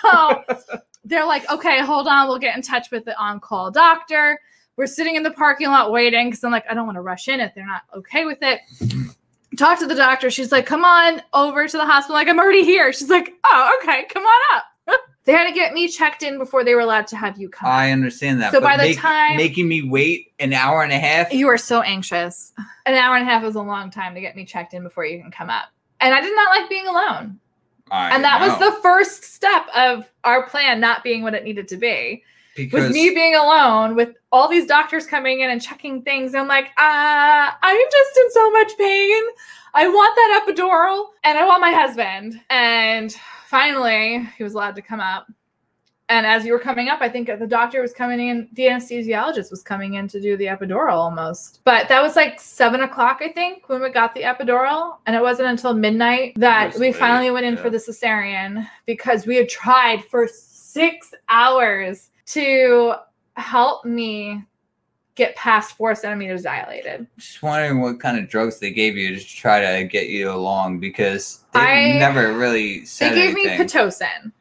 So 0.00 0.42
they're 1.04 1.26
like, 1.26 1.50
okay, 1.50 1.80
hold 1.80 2.08
on. 2.08 2.26
We'll 2.28 2.38
get 2.38 2.56
in 2.56 2.62
touch 2.62 2.90
with 2.90 3.04
the 3.04 3.18
on 3.20 3.38
call 3.40 3.70
doctor. 3.70 4.40
We're 4.76 4.86
sitting 4.86 5.14
in 5.14 5.22
the 5.22 5.30
parking 5.30 5.68
lot 5.68 5.92
waiting 5.92 6.28
because 6.28 6.42
I'm 6.42 6.50
like, 6.50 6.64
I 6.70 6.74
don't 6.74 6.86
want 6.86 6.96
to 6.96 7.02
rush 7.02 7.28
in 7.28 7.40
if 7.40 7.54
they're 7.54 7.66
not 7.66 7.82
okay 7.94 8.24
with 8.24 8.38
it. 8.40 8.60
Talk 9.58 9.78
to 9.80 9.86
the 9.86 9.94
doctor. 9.94 10.30
She's 10.30 10.50
like, 10.50 10.66
come 10.66 10.84
on 10.84 11.22
over 11.32 11.68
to 11.68 11.76
the 11.76 11.84
hospital. 11.86 12.14
Like, 12.16 12.28
I'm 12.28 12.40
already 12.40 12.64
here. 12.64 12.92
She's 12.92 13.10
like, 13.10 13.34
oh, 13.44 13.78
okay, 13.82 14.04
come 14.10 14.24
on 14.24 14.56
up. 14.56 14.64
They 15.24 15.32
had 15.32 15.46
to 15.46 15.52
get 15.52 15.72
me 15.72 15.88
checked 15.88 16.22
in 16.22 16.38
before 16.38 16.64
they 16.64 16.74
were 16.74 16.82
allowed 16.82 17.06
to 17.08 17.16
have 17.16 17.38
you 17.38 17.48
come. 17.48 17.68
I 17.68 17.92
understand 17.92 18.42
that. 18.42 18.52
So 18.52 18.60
but 18.60 18.66
by 18.66 18.76
the 18.76 18.82
make- 18.90 18.98
time- 18.98 19.36
making 19.36 19.66
me 19.68 19.82
wait 19.82 20.32
an 20.38 20.52
hour 20.52 20.82
and 20.82 20.92
a 20.92 20.98
half. 20.98 21.32
you 21.32 21.46
were 21.46 21.58
so 21.58 21.80
anxious. 21.80 22.52
An 22.86 22.94
hour 22.94 23.16
and 23.16 23.26
a 23.26 23.30
half 23.30 23.42
is 23.44 23.54
a 23.54 23.62
long 23.62 23.90
time 23.90 24.14
to 24.14 24.20
get 24.20 24.36
me 24.36 24.44
checked 24.44 24.74
in 24.74 24.82
before 24.82 25.06
you 25.06 25.20
can 25.20 25.30
come 25.30 25.48
up. 25.48 25.66
And 26.00 26.14
I 26.14 26.20
did 26.20 26.34
not 26.36 26.50
like 26.50 26.68
being 26.68 26.86
alone. 26.86 27.40
I 27.90 28.14
and 28.14 28.24
that 28.24 28.40
was 28.40 28.58
the 28.58 28.80
first 28.82 29.24
step 29.24 29.66
of 29.74 30.10
our 30.24 30.46
plan 30.46 30.80
not 30.80 31.02
being 31.02 31.22
what 31.22 31.34
it 31.34 31.44
needed 31.44 31.68
to 31.68 31.76
be. 31.76 32.22
because 32.56 32.84
with 32.84 32.92
me 32.92 33.10
being 33.10 33.34
alone 33.34 33.94
with 33.94 34.10
all 34.32 34.48
these 34.48 34.66
doctors 34.66 35.06
coming 35.06 35.40
in 35.40 35.50
and 35.50 35.60
checking 35.60 36.02
things 36.02 36.34
i'm 36.34 36.46
like 36.46 36.66
uh 36.78 37.50
i'm 37.62 37.76
just 37.90 38.16
in 38.16 38.30
so 38.30 38.50
much 38.52 38.76
pain 38.78 39.22
i 39.74 39.88
want 39.88 40.14
that 40.14 40.44
epidural 40.46 41.08
and 41.24 41.36
i 41.36 41.44
want 41.44 41.60
my 41.60 41.72
husband 41.72 42.40
and 42.50 43.16
finally 43.54 44.28
he 44.36 44.42
was 44.42 44.54
allowed 44.54 44.74
to 44.74 44.82
come 44.82 44.98
up. 45.00 45.28
And 46.08 46.26
as 46.26 46.44
you 46.44 46.52
were 46.52 46.58
coming 46.58 46.88
up 46.88 47.00
i 47.00 47.08
think 47.08 47.28
the 47.28 47.46
doctor 47.46 47.80
was 47.80 47.92
coming 47.92 48.28
in 48.28 48.48
the 48.54 48.64
anesthesiologist 48.64 49.50
was 49.50 49.62
coming 49.62 49.94
in 49.94 50.06
to 50.08 50.20
do 50.20 50.36
the 50.36 50.46
epidural 50.46 50.92
almost. 50.92 51.60
But 51.64 51.88
that 51.88 52.02
was 52.02 52.16
like 52.16 52.40
seven 52.40 52.82
o'clock 52.82 53.18
i 53.22 53.28
think 53.28 53.68
when 53.68 53.80
we 53.80 53.90
got 53.90 54.12
the 54.14 54.22
epidural. 54.22 54.96
And 55.06 55.14
it 55.14 55.22
wasn't 55.22 55.48
until 55.48 55.72
midnight 55.72 56.34
that 56.36 56.74
we 56.74 56.88
late, 56.88 56.96
finally 56.96 57.30
went 57.30 57.46
in 57.46 57.54
yeah. 57.54 57.62
for 57.62 57.70
the 57.70 57.78
cesarean 57.78 58.68
because 58.86 59.24
we 59.24 59.36
had 59.36 59.48
tried 59.48 60.04
for 60.04 60.26
six 60.28 61.14
hours 61.28 62.10
to 62.26 62.94
help 63.36 63.84
me 63.84 64.44
get 65.14 65.36
past 65.36 65.76
four 65.76 65.94
centimeters 65.94 66.42
dilated. 66.42 67.06
just 67.16 67.42
wondering 67.42 67.80
what 67.80 68.00
kind 68.00 68.18
of 68.18 68.28
drugs 68.28 68.58
they 68.58 68.70
gave 68.72 68.96
you 68.96 69.16
to 69.16 69.24
try 69.24 69.60
to 69.60 69.84
get 69.84 70.08
you 70.08 70.30
along 70.30 70.80
because 70.80 71.44
they 71.52 71.60
I- 71.60 71.98
never 71.98 72.36
really 72.36 72.84
said 72.84 73.12
They 73.12 73.14
gave 73.28 73.30
anything. 73.36 73.58
me 73.60 73.64
Pitocin. 73.64 74.32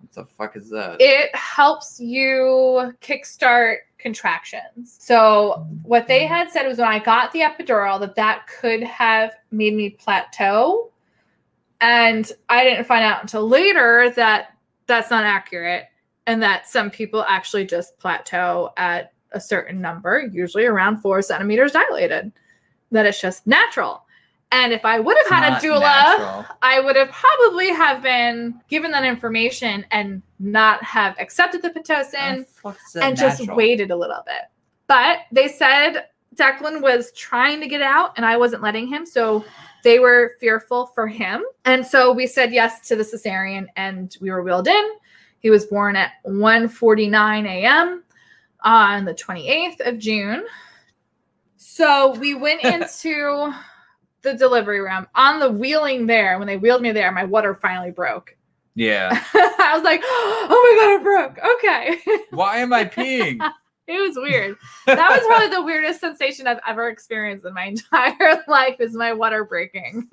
what 0.00 0.12
the 0.12 0.24
fuck 0.26 0.56
is 0.56 0.68
that? 0.70 0.96
It 1.00 1.34
helps 1.34 1.98
you 1.98 2.92
kickstart 3.00 3.76
contractions. 3.98 4.96
So 5.00 5.66
what 5.82 6.06
they 6.06 6.26
had 6.26 6.50
said 6.50 6.66
was 6.66 6.78
when 6.78 6.88
I 6.88 6.98
got 6.98 7.32
the 7.32 7.40
epidural 7.40 7.98
that 8.00 8.14
that 8.16 8.46
could 8.46 8.82
have 8.82 9.34
made 9.50 9.74
me 9.74 9.90
plateau. 9.90 10.90
And 11.80 12.30
I 12.48 12.64
didn't 12.64 12.84
find 12.84 13.04
out 13.04 13.22
until 13.22 13.48
later 13.48 14.10
that 14.16 14.54
that's 14.86 15.10
not 15.10 15.24
accurate 15.24 15.84
and 16.26 16.42
that 16.42 16.68
some 16.68 16.90
people 16.90 17.24
actually 17.28 17.64
just 17.64 17.98
plateau 17.98 18.70
at 18.76 19.12
a 19.32 19.40
certain 19.40 19.80
number, 19.80 20.28
usually 20.32 20.64
around 20.64 20.98
four 20.98 21.22
centimeters 21.22 21.72
dilated, 21.72 22.32
that 22.90 23.06
it's 23.06 23.20
just 23.20 23.46
natural. 23.46 24.04
And 24.50 24.72
if 24.72 24.84
I 24.84 24.98
would 24.98 25.16
have 25.18 25.26
It's 25.26 25.30
had 25.30 25.52
a 25.52 25.66
doula, 25.66 25.80
natural. 25.80 26.46
I 26.62 26.80
would 26.80 26.96
have 26.96 27.10
probably 27.10 27.68
have 27.68 28.02
been 28.02 28.58
given 28.68 28.90
that 28.92 29.04
information 29.04 29.84
and 29.90 30.22
not 30.38 30.82
have 30.82 31.16
accepted 31.18 31.60
the 31.60 31.68
pitocin 31.70 32.38
the 32.38 32.44
fuck 32.44 32.78
is 32.86 32.96
and 32.96 33.16
just 33.16 33.40
natural? 33.40 33.56
waited 33.56 33.90
a 33.90 33.96
little 33.96 34.22
bit. 34.24 34.44
But 34.86 35.18
they 35.32 35.48
said 35.48 36.06
Declan 36.34 36.80
was 36.80 37.12
trying 37.12 37.60
to 37.60 37.66
get 37.66 37.82
out 37.82 38.12
and 38.16 38.24
I 38.24 38.38
wasn't 38.38 38.62
letting 38.62 38.86
him. 38.86 39.04
So 39.04 39.44
they 39.84 39.98
were 39.98 40.32
fearful 40.40 40.86
for 40.86 41.06
him. 41.06 41.44
And 41.66 41.86
so 41.86 42.12
we 42.12 42.26
said 42.26 42.52
yes 42.52 42.88
to 42.88 42.96
the 42.96 43.02
cesarean 43.02 43.66
and 43.76 44.16
we 44.20 44.30
were 44.30 44.42
wheeled 44.42 44.68
in. 44.68 44.90
He 45.40 45.50
was 45.50 45.66
born 45.66 45.94
at 45.94 46.12
1:49 46.26 47.46
a.m. 47.46 48.02
on 48.62 49.04
the 49.04 49.14
28th 49.14 49.86
of 49.86 49.98
June. 49.98 50.44
So 51.56 52.14
we 52.18 52.34
went 52.34 52.62
into 52.64 53.52
the 54.22 54.34
delivery 54.34 54.80
room 54.80 55.06
on 55.14 55.38
the 55.40 55.50
wheeling 55.50 56.06
there. 56.06 56.38
When 56.38 56.46
they 56.46 56.56
wheeled 56.56 56.82
me 56.82 56.92
there, 56.92 57.12
my 57.12 57.24
water 57.24 57.54
finally 57.54 57.90
broke. 57.90 58.36
Yeah. 58.74 59.10
I 59.34 59.72
was 59.74 59.82
like, 59.82 60.00
oh 60.04 60.46
my 60.48 60.80
god, 60.80 61.00
it 61.00 61.02
broke. 61.02 61.56
Okay. 61.56 62.24
Why 62.30 62.58
am 62.58 62.72
I 62.72 62.84
peeing? 62.84 63.38
It 63.88 64.00
was 64.00 64.16
weird. 64.16 64.56
That 64.86 65.10
was 65.10 65.26
probably 65.26 65.48
the 65.48 65.62
weirdest 65.62 66.00
sensation 66.00 66.46
I've 66.46 66.60
ever 66.66 66.88
experienced 66.88 67.46
in 67.46 67.54
my 67.54 67.64
entire 67.64 68.44
life 68.46 68.76
is 68.80 68.94
my 68.94 69.14
water 69.14 69.44
breaking. 69.44 70.08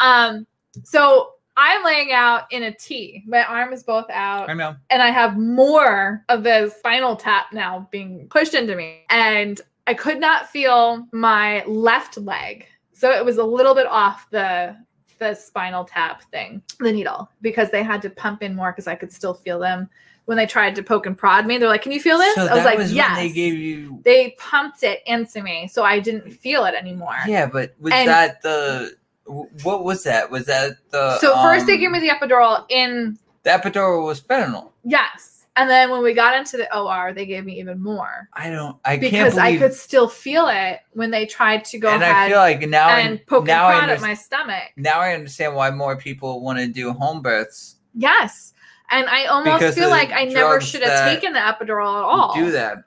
um, 0.00 0.46
so 0.84 1.32
I'm 1.56 1.84
laying 1.84 2.12
out 2.12 2.44
in 2.50 2.62
a 2.64 2.72
T. 2.72 3.22
My 3.26 3.44
arm 3.44 3.72
is 3.72 3.82
both 3.82 4.06
out, 4.10 4.48
I 4.48 4.54
know. 4.54 4.74
and 4.90 5.02
I 5.02 5.10
have 5.10 5.36
more 5.36 6.24
of 6.28 6.42
the 6.44 6.70
spinal 6.78 7.14
tap 7.16 7.46
now 7.52 7.88
being 7.90 8.26
pushed 8.30 8.54
into 8.54 8.74
me. 8.74 9.02
And 9.10 9.60
I 9.86 9.94
could 9.94 10.18
not 10.18 10.48
feel 10.48 11.06
my 11.12 11.64
left 11.66 12.16
leg. 12.16 12.66
So 12.92 13.10
it 13.10 13.24
was 13.24 13.36
a 13.38 13.44
little 13.44 13.74
bit 13.74 13.86
off 13.86 14.28
the 14.30 14.76
the 15.18 15.34
spinal 15.34 15.84
tap 15.84 16.22
thing, 16.32 16.60
the 16.80 16.90
needle, 16.90 17.30
because 17.42 17.70
they 17.70 17.82
had 17.84 18.02
to 18.02 18.10
pump 18.10 18.42
in 18.42 18.56
more 18.56 18.72
because 18.72 18.88
I 18.88 18.94
could 18.96 19.12
still 19.12 19.34
feel 19.34 19.60
them 19.60 19.88
when 20.24 20.36
they 20.36 20.46
tried 20.46 20.74
to 20.76 20.82
poke 20.82 21.06
and 21.06 21.16
prod 21.18 21.46
me. 21.46 21.58
They're 21.58 21.68
like, 21.68 21.82
"Can 21.82 21.92
you 21.92 22.00
feel 22.00 22.18
this?" 22.18 22.34
So 22.34 22.46
I 22.46 22.54
was 22.54 22.64
like, 22.64 22.78
was 22.78 22.92
"Yes." 22.92 23.16
they 23.16 23.30
gave 23.30 23.54
you. 23.54 24.00
they 24.04 24.34
pumped 24.38 24.82
it 24.82 25.00
into 25.06 25.42
me, 25.42 25.68
so 25.68 25.84
I 25.84 26.00
didn't 26.00 26.30
feel 26.30 26.64
it 26.64 26.74
anymore. 26.74 27.16
Yeah, 27.26 27.46
but 27.46 27.74
was 27.78 27.92
And- 27.92 28.08
that 28.08 28.42
the? 28.42 28.96
Wh- 29.26 29.64
What 29.64 29.84
was 29.84 30.04
that? 30.04 30.30
Was 30.30 30.46
that 30.46 30.72
the? 30.90 31.18
So 31.18 31.34
first 31.42 31.66
they 31.66 31.74
um, 31.74 31.80
gave 31.80 31.90
me 31.90 32.00
the 32.00 32.08
epidural 32.08 32.64
in 32.68 33.18
the 33.42 33.50
epidural 33.50 34.04
was 34.04 34.20
fentanyl. 34.20 34.70
yes, 34.84 35.46
and 35.56 35.68
then 35.68 35.90
when 35.90 36.02
we 36.02 36.14
got 36.14 36.36
into 36.36 36.56
the 36.56 36.74
OR, 36.76 37.12
they 37.12 37.26
gave 37.26 37.44
me 37.44 37.58
even 37.60 37.82
more 37.82 38.28
I 38.32 38.50
don't. 38.50 38.76
I 38.84 38.96
because 38.96 39.36
I 39.36 39.56
could 39.58 39.74
still 39.74 40.08
feel 40.08 40.48
it 40.48 40.80
when 40.92 41.10
they 41.10 41.26
tried 41.26 41.64
to 41.66 41.78
go 41.78 41.92
and 41.92 42.02
ahead 42.02 42.16
I 42.16 42.28
feel 42.28 42.38
like 42.38 42.68
now 42.68 42.88
and 42.88 43.18
I, 43.18 43.22
poke 43.26 43.46
now 43.46 43.68
prod 43.68 43.90
at 43.90 44.00
my 44.00 44.14
stomach. 44.14 44.70
now 44.76 45.00
I 45.00 45.12
understand 45.14 45.54
why 45.56 45.70
more 45.70 45.96
people 45.96 46.40
want 46.42 46.58
to 46.58 46.68
do 46.68 46.92
home 46.92 47.20
births. 47.22 47.76
Yes. 47.94 48.54
And 48.90 49.06
I 49.08 49.24
almost 49.24 49.58
Because 49.60 49.74
feel 49.74 49.88
like 49.88 50.10
I 50.12 50.24
never 50.24 50.60
should 50.60 50.82
have 50.82 51.08
taken 51.08 51.32
the 51.32 51.38
epidural 51.38 51.96
at 51.96 52.04
all. 52.04 52.34
Do 52.34 52.50
that. 52.52 52.84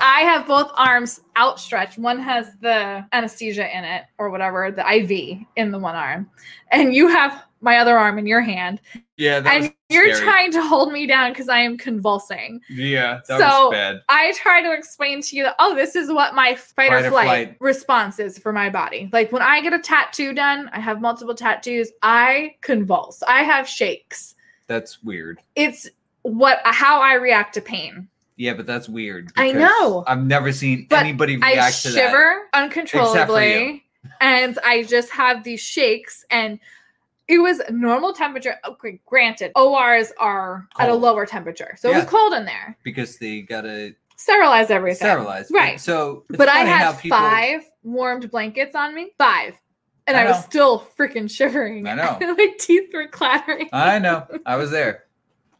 I 0.00 0.20
have 0.20 0.46
both 0.46 0.70
arms 0.76 1.20
outstretched. 1.36 1.98
One 1.98 2.18
has 2.20 2.54
the 2.60 3.04
anesthesia 3.12 3.76
in 3.76 3.84
it 3.84 4.04
or 4.18 4.30
whatever, 4.30 4.70
the 4.70 4.88
IV 4.88 5.38
in 5.56 5.70
the 5.70 5.78
one 5.78 5.94
arm. 5.94 6.30
And 6.70 6.94
you 6.94 7.08
have 7.08 7.44
my 7.60 7.76
other 7.78 7.96
arm 7.96 8.18
in 8.18 8.26
your 8.26 8.40
hand. 8.40 8.80
Yeah, 9.16 9.40
and 9.46 9.72
you're 9.88 10.12
scary. 10.14 10.26
trying 10.26 10.52
to 10.52 10.62
hold 10.62 10.92
me 10.92 11.06
down 11.06 11.30
because 11.30 11.48
I 11.48 11.58
am 11.60 11.78
convulsing. 11.78 12.60
Yeah, 12.68 13.20
that 13.28 13.38
So- 13.38 13.68
was 13.68 13.72
bad. 13.72 14.00
I 14.08 14.32
try 14.32 14.62
to 14.62 14.72
explain 14.72 15.22
to 15.22 15.36
you 15.36 15.44
that, 15.44 15.54
oh, 15.60 15.74
this 15.76 15.94
is 15.94 16.10
what 16.10 16.34
my 16.34 16.56
fight, 16.56 16.90
Fight 16.90 16.92
or 17.04 17.06
or 17.06 17.10
flight, 17.10 17.24
flight. 17.26 17.56
response 17.60 18.18
is 18.18 18.36
for 18.38 18.52
my 18.52 18.68
body. 18.68 19.08
Like 19.12 19.30
when 19.30 19.42
I 19.42 19.60
get 19.60 19.72
a 19.72 19.78
tattoo 19.78 20.34
done, 20.34 20.70
I 20.72 20.80
have 20.80 21.00
multiple 21.00 21.34
tattoos, 21.36 21.92
I 22.02 22.56
convulse. 22.62 23.22
I 23.28 23.44
have 23.44 23.68
shakes. 23.68 24.34
That's 24.66 25.02
weird. 25.04 25.38
It's 25.54 25.88
what 26.22 26.60
how 26.64 27.00
I 27.00 27.14
react 27.14 27.54
to 27.54 27.60
pain. 27.60 28.08
Yeah, 28.42 28.54
but 28.54 28.66
that's 28.66 28.88
weird. 28.88 29.30
I 29.36 29.52
know. 29.52 30.02
I've 30.04 30.24
never 30.24 30.50
seen 30.50 30.88
But 30.90 30.98
anybody 30.98 31.38
I 31.40 31.52
react 31.52 31.82
to 31.82 31.90
that. 31.92 32.02
I 32.04 32.08
shiver 32.08 32.48
uncontrollably 32.52 33.84
and 34.20 34.58
I 34.64 34.82
just 34.82 35.10
have 35.10 35.44
these 35.44 35.60
shakes 35.60 36.24
and 36.28 36.58
it 37.28 37.38
was 37.38 37.62
normal 37.70 38.12
temperature. 38.12 38.56
Oh, 38.64 38.72
okay, 38.72 39.00
granted, 39.06 39.52
ORs 39.54 40.10
are 40.18 40.66
at 40.76 40.88
a 40.88 40.94
lower 40.94 41.24
temperature. 41.24 41.76
So 41.78 41.90
it 41.92 41.94
was 41.94 42.04
cold 42.06 42.32
in 42.34 42.44
there. 42.44 42.76
because 42.82 43.16
they 43.18 43.42
gotta 43.42 43.94
Sterilize 44.16 44.70
everything. 44.70 44.96
sterilize. 45.06 45.48
Right. 45.52 45.80
So, 45.80 46.24
but 46.28 46.48
I 46.48 46.58
had 46.58 46.98
people- 46.98 47.16
five 47.18 47.60
warmed 47.84 48.28
blankets 48.30 48.74
on 48.74 48.92
me. 48.92 49.12
Five. 49.18 49.54
And 50.08 50.16
I 50.16 50.22
I, 50.22 50.30
was 50.32 50.44
still 50.44 50.84
freaking 50.98 51.30
shivering. 51.30 51.86
I 51.86 51.94
know. 51.94 52.18
My 52.36 52.48
teeth 52.58 52.90
were 52.92 53.06
clattering. 53.06 53.68
I 53.72 54.00
know. 54.00 54.26
I 54.44 54.56
was 54.56 54.72
there. 54.72 55.04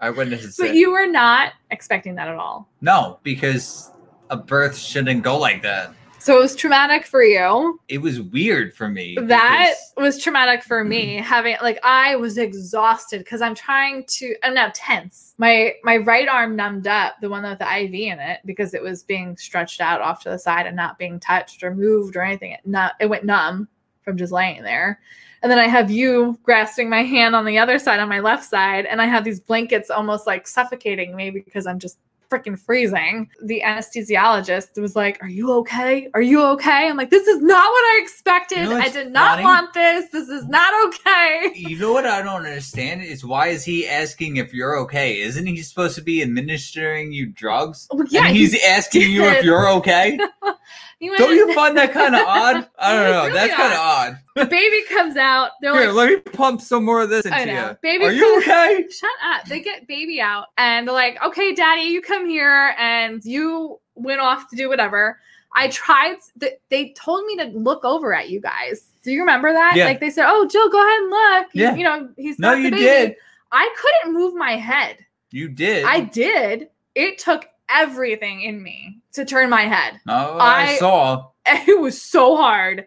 I 0.03 0.11
witnessed 0.11 0.59
but 0.59 0.65
it. 0.65 0.69
Said. 0.69 0.77
You 0.77 0.91
were 0.91 1.07
not 1.07 1.53
expecting 1.71 2.17
that 2.17 2.29
at 2.29 2.37
all. 2.37 2.69
no, 2.83 3.21
because 3.23 3.91
a 4.29 4.37
birth 4.37 4.77
shouldn't 4.77 5.23
go 5.23 5.39
like 5.39 5.63
that. 5.63 5.95
So 6.19 6.37
it 6.37 6.41
was 6.41 6.55
traumatic 6.55 7.05
for 7.05 7.23
you. 7.25 7.81
It 7.89 7.99
was 7.99 8.21
weird 8.21 8.75
for 8.75 8.89
me. 8.89 9.17
That 9.21 9.75
because- 9.97 10.05
was 10.05 10.23
traumatic 10.23 10.63
for 10.63 10.85
me. 10.85 11.17
Mm-hmm. 11.17 11.25
Having 11.25 11.57
like 11.63 11.81
I 11.83 12.15
was 12.15 12.39
exhausted 12.39 13.19
because 13.19 13.43
I'm 13.43 13.57
trying 13.57 14.05
to. 14.07 14.37
I'm 14.45 14.55
now 14.55 14.71
tense. 14.73 15.35
My 15.39 15.75
my 15.83 15.97
right 15.97 16.29
arm 16.29 16.55
numbed 16.55 16.87
up, 16.87 17.15
the 17.21 17.29
one 17.29 17.43
with 17.43 17.59
the 17.59 17.65
IV 17.65 17.93
in 17.93 18.21
it, 18.21 18.39
because 18.45 18.73
it 18.73 18.83
was 18.83 19.03
being 19.03 19.37
stretched 19.37 19.81
out 19.81 20.01
off 20.01 20.23
to 20.23 20.31
the 20.31 20.39
side 20.39 20.67
and 20.67 20.77
not 20.77 20.97
being 20.97 21.19
touched 21.19 21.65
or 21.65 21.75
moved 21.75 22.15
or 22.15 22.23
anything. 22.23 22.53
It 22.53 22.61
not 22.65 22.93
it 23.01 23.07
went 23.07 23.25
numb 23.25 23.69
from 24.03 24.17
just 24.17 24.33
laying 24.33 24.63
there. 24.63 25.01
And 25.43 25.51
then 25.51 25.59
I 25.59 25.67
have 25.69 25.91
you 25.91 26.39
grasping 26.45 26.89
my 26.89 27.03
hand 27.03 27.35
on 27.35 27.45
the 27.45 27.59
other 27.59 27.79
side, 27.79 27.99
on 28.01 28.09
my 28.09 28.21
left 28.21 28.45
side, 28.45 28.87
and 28.87 29.03
I 29.03 29.07
have 29.07 29.25
these 29.25 29.41
blankets 29.41 29.91
almost 29.91 30.27
like 30.27 30.47
suffocating 30.47 31.17
me 31.17 31.31
because 31.31 31.67
I'm 31.67 31.79
just 31.81 31.99
freaking 32.31 32.59
freezing. 32.59 33.29
The 33.43 33.61
anesthesiologist 33.63 34.81
was 34.81 34.97
like, 34.97 35.23
Are 35.23 35.29
you 35.29 35.53
okay? 35.53 36.09
Are 36.15 36.23
you 36.23 36.43
okay? 36.43 36.89
I'm 36.89 36.97
like, 36.97 37.11
This 37.11 37.27
is 37.27 37.43
not 37.43 37.63
what 37.71 37.95
I 37.95 38.01
expected. 38.03 38.59
You 38.59 38.69
know 38.71 38.77
I 38.77 38.89
did 38.89 39.13
not 39.13 39.33
funny? 39.33 39.45
want 39.45 39.75
this. 39.75 40.09
This 40.11 40.29
is 40.31 40.47
not 40.49 40.73
okay. 40.87 41.53
You 41.55 41.79
know 41.79 41.93
what 41.93 42.07
I 42.07 42.23
don't 42.23 42.47
understand 42.47 43.03
is 43.03 43.23
why 43.25 43.49
is 43.49 43.65
he 43.65 43.87
asking 43.87 44.37
if 44.37 44.55
you're 44.55 44.79
okay? 44.79 45.21
Isn't 45.21 45.45
he 45.47 45.59
supposed 45.59 45.95
to 45.97 46.03
be 46.03 46.23
administering 46.23 47.13
you 47.13 47.27
drugs? 47.27 47.87
Well, 47.93 48.07
yeah, 48.09 48.29
and 48.29 48.37
he's 48.37 48.59
asking 48.65 49.11
you 49.11 49.25
if 49.25 49.45
you're 49.45 49.69
okay. 49.71 50.19
he 50.99 51.11
went, 51.11 51.19
Don't 51.19 51.35
you 51.37 51.53
find 51.55 51.77
that 51.77 51.93
kind 51.93 52.15
of 52.15 52.27
odd? 52.27 52.67
I 52.79 52.95
don't 52.95 53.05
know. 53.13 53.21
really 53.25 53.33
That's 53.35 53.55
kind 53.55 53.73
of 53.75 53.79
odd. 53.79 54.19
the 54.32 54.32
baby 54.35 54.83
comes 54.89 55.17
out. 55.17 55.51
They're 55.61 55.75
Here, 55.75 55.93
like, 55.93 56.09
let 56.11 56.27
me 56.27 56.33
pump 56.33 56.61
some 56.61 56.85
more 56.85 57.03
of 57.03 57.09
this 57.11 57.25
into 57.27 57.37
I 57.37 57.45
know. 57.45 57.69
you. 57.71 57.77
Baby 57.83 58.05
Are 58.05 58.13
you 58.13 58.39
okay? 58.39 58.87
shut 58.91 59.11
up. 59.25 59.45
They 59.47 59.61
get 59.61 59.87
baby 59.87 60.21
out 60.21 60.47
and 60.59 60.87
they're 60.87 60.95
like, 60.95 61.23
okay, 61.25 61.55
daddy, 61.55 61.83
you 61.83 62.01
come 62.03 62.27
here 62.29 62.75
and 62.79 63.25
you 63.25 63.79
went 63.95 64.21
off 64.21 64.49
to 64.51 64.57
do 64.57 64.69
whatever. 64.69 65.19
I 65.55 65.69
tried, 65.69 66.17
th- 66.41 66.59
they 66.71 66.95
told 66.95 67.27
me 67.27 67.37
to 67.37 67.45
look 67.57 67.85
over 67.85 68.15
at 68.15 68.31
you 68.31 68.41
guys. 68.41 68.91
Do 69.03 69.13
you 69.13 69.21
remember 69.21 69.53
that? 69.53 69.75
Yeah. 69.77 69.85
Like 69.85 70.01
they 70.01 70.09
said, 70.11 70.25
oh, 70.29 70.47
Jill, 70.47 70.71
go 70.71 70.81
ahead 70.83 71.01
and 71.01 71.11
look. 71.11 71.47
You- 71.53 71.63
Yeah. 71.65 71.75
You, 71.75 71.85
know, 71.85 72.09
he's 72.17 72.39
No, 72.39 72.55
you 72.55 72.71
baby. 72.71 72.83
did. 72.83 73.17
I 73.51 73.69
couldn't 73.79 74.15
move 74.19 74.35
my 74.35 74.53
head. 74.57 74.97
You 75.31 75.49
did. 75.51 75.85
I 75.85 76.01
did. 76.01 76.69
It 76.95 77.19
took 77.19 77.47
everything 77.69 78.43
in 78.43 78.63
me 78.63 78.99
to 79.13 79.25
turn 79.27 79.51
my 79.51 79.63
head. 79.63 80.01
Oh, 80.09 80.39
I, 80.39 80.63
I- 80.73 80.77
saw. 80.79 81.29
It 81.47 81.79
was 81.81 82.01
so 82.01 82.37
hard. 82.37 82.87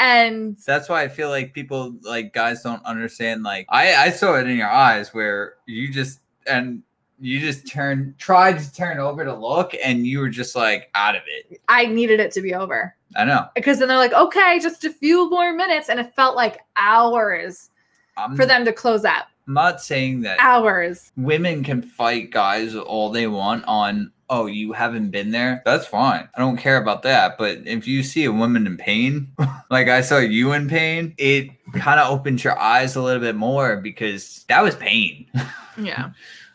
And 0.00 0.56
That's 0.66 0.88
why 0.88 1.02
I 1.02 1.08
feel 1.08 1.28
like 1.28 1.52
people, 1.52 1.94
like 2.02 2.32
guys, 2.32 2.62
don't 2.62 2.82
understand. 2.86 3.42
Like 3.42 3.66
I, 3.68 3.94
I 3.94 4.10
saw 4.10 4.34
it 4.36 4.48
in 4.48 4.56
your 4.56 4.70
eyes 4.70 5.12
where 5.12 5.54
you 5.66 5.92
just 5.92 6.20
and 6.46 6.82
you 7.20 7.38
just 7.38 7.68
turned, 7.70 8.18
tried 8.18 8.58
to 8.58 8.72
turn 8.72 8.98
over 8.98 9.26
to 9.26 9.34
look, 9.34 9.74
and 9.84 10.06
you 10.06 10.20
were 10.20 10.30
just 10.30 10.56
like 10.56 10.88
out 10.94 11.14
of 11.14 11.22
it. 11.26 11.60
I 11.68 11.84
needed 11.84 12.18
it 12.18 12.32
to 12.32 12.40
be 12.40 12.54
over. 12.54 12.96
I 13.14 13.26
know. 13.26 13.46
Because 13.54 13.78
then 13.78 13.88
they're 13.88 13.98
like, 13.98 14.14
okay, 14.14 14.58
just 14.58 14.84
a 14.84 14.90
few 14.90 15.28
more 15.28 15.52
minutes. 15.52 15.90
And 15.90 16.00
it 16.00 16.14
felt 16.14 16.34
like 16.34 16.60
hours 16.76 17.68
I'm 18.16 18.36
for 18.36 18.46
them 18.46 18.64
to 18.64 18.72
close 18.72 19.04
up. 19.04 19.26
I'm 19.46 19.54
not 19.54 19.82
saying 19.82 20.22
that 20.22 20.38
Hours. 20.40 21.12
women 21.16 21.62
can 21.62 21.82
fight 21.82 22.30
guys 22.30 22.74
all 22.74 23.10
they 23.10 23.26
want 23.26 23.64
on 23.66 24.12
oh 24.30 24.46
you 24.46 24.72
haven't 24.72 25.10
been 25.10 25.30
there 25.30 25.60
that's 25.64 25.86
fine 25.86 26.28
i 26.34 26.38
don't 26.38 26.56
care 26.56 26.76
about 26.78 27.02
that 27.02 27.36
but 27.36 27.58
if 27.66 27.86
you 27.86 28.02
see 28.02 28.24
a 28.24 28.32
woman 28.32 28.66
in 28.66 28.76
pain 28.76 29.28
like 29.70 29.88
i 29.88 30.00
saw 30.00 30.18
you 30.18 30.52
in 30.52 30.68
pain 30.68 31.12
it 31.18 31.50
kind 31.74 32.00
of 32.00 32.10
opens 32.10 32.42
your 32.42 32.58
eyes 32.58 32.96
a 32.96 33.02
little 33.02 33.20
bit 33.20 33.34
more 33.36 33.76
because 33.76 34.44
that 34.48 34.62
was 34.62 34.74
pain 34.76 35.26
Yeah. 35.76 36.10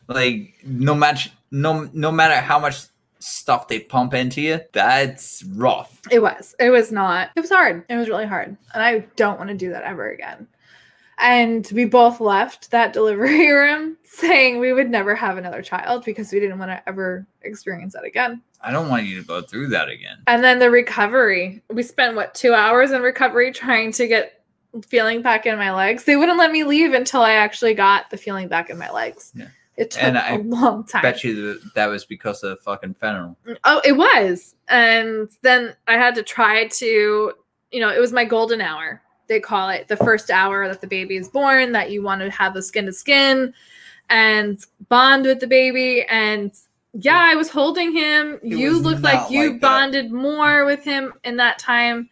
like 0.08 0.54
no 0.64 0.96
match 0.96 1.32
no 1.52 1.90
no 1.94 2.12
matter 2.12 2.36
how 2.36 2.60
much 2.60 2.86
stuff 3.20 3.68
they 3.68 3.80
pump 3.80 4.14
into 4.14 4.42
you 4.42 4.60
that's 4.72 5.44
rough 5.56 6.00
It 6.12 6.22
was. 6.22 6.54
It 6.60 6.70
was 6.70 6.92
not. 6.92 7.32
It 7.36 7.40
was 7.42 7.50
hard. 7.50 7.84
It 7.90 7.96
was 7.96 8.08
really 8.08 8.28
hard. 8.28 8.56
And 8.74 8.84
I 8.84 9.00
don't 9.16 9.40
want 9.40 9.50
to 9.50 9.56
do 9.56 9.72
that 9.72 9.84
ever 9.84 10.12
again. 10.12 10.46
And 11.18 11.68
we 11.74 11.86
both 11.86 12.20
left 12.20 12.72
that 12.72 12.92
delivery 12.94 13.50
room 13.52 13.98
saying 14.04 14.60
we 14.60 14.74
would 14.74 14.90
never 14.90 15.16
have 15.16 15.38
another 15.38 15.62
child 15.62 16.04
because 16.06 16.32
we 16.32 16.40
didn't 16.40 16.60
want 16.60 16.72
to 16.72 16.82
ever 16.90 17.26
experience 17.42 17.94
that 17.94 18.04
again. 18.04 18.42
i 18.62 18.72
don't 18.72 18.90
want 18.90 19.06
you 19.06 19.20
to 19.22 19.28
go 19.28 19.42
through 19.42 19.68
that 19.68 19.88
again 19.90 20.18
And 20.28 20.44
then 20.44 20.60
the 20.60 20.70
recovery. 20.70 21.62
We 21.70 21.84
spent 21.84 22.16
what, 22.16 22.34
two 22.36 22.54
hours 22.54 22.92
in 22.92 23.02
recovery 23.02 23.52
trying 23.52 23.92
to 23.94 24.08
get 24.08 24.42
feeling 24.88 25.22
back 25.22 25.46
in 25.46 25.58
my 25.58 25.72
legs. 25.74 26.04
They 26.04 26.18
wouldn't 26.18 26.38
let 26.38 26.52
me 26.52 26.64
leave 26.66 26.94
until 26.94 27.22
I 27.22 27.32
actually 27.34 27.74
got 27.76 28.10
the 28.10 28.18
feeling 28.18 28.48
back 28.50 28.70
in 28.70 28.78
my 28.78 28.92
legs. 28.92 29.32
Yeah. 29.36 29.48
It 29.78 29.92
took 29.92 30.04
And 30.04 30.18
a 30.18 30.26
I 30.26 30.36
long 30.38 30.86
time. 30.86 31.02
bet 31.02 31.24
you 31.24 31.54
that, 31.54 31.74
that 31.76 31.86
was 31.88 32.06
because 32.06 32.44
of 32.44 32.60
fucking 32.62 32.96
fentanyl 32.96 33.36
Oh, 33.64 33.82
it 33.86 33.94
was. 33.94 34.56
And 34.68 35.30
then 35.44 35.76
I 35.88 35.94
had 35.94 36.16
to 36.16 36.24
try 36.24 36.68
to, 36.68 37.34
you 37.72 37.80
know, 37.80 37.90
it 37.90 38.00
was 38.00 38.12
my 38.14 38.26
golden 38.26 38.60
hour. 38.62 39.02
They 39.28 39.40
call 39.40 39.70
it 39.70 39.88
the 39.88 39.98
first 39.98 40.30
hour 40.30 40.68
that 40.68 40.82
the 40.82 40.88
baby 40.88 41.18
is 41.18 41.28
born, 41.28 41.72
that 41.72 41.92
you 41.92 42.02
want 42.02 42.22
to 42.22 42.30
have 42.30 42.54
the 42.54 42.62
skin 42.62 42.86
to 42.86 42.94
skin 42.94 43.54
and 44.10 44.64
bond 44.90 45.26
with 45.26 45.40
the 45.40 45.48
baby. 45.48 46.04
And 46.10 46.52
yeah, 46.94 47.20
I 47.20 47.36
was 47.36 47.50
holding 47.50 47.92
him. 47.94 48.40
It 48.44 48.58
you 48.58 48.80
looked 48.80 49.02
like 49.02 49.30
you 49.30 49.52
like 49.52 49.62
bonded 49.62 50.12
more 50.12 50.66
with 50.66 50.84
him 50.84 51.14
in 51.24 51.38
that 51.38 51.60
time. 51.60 52.10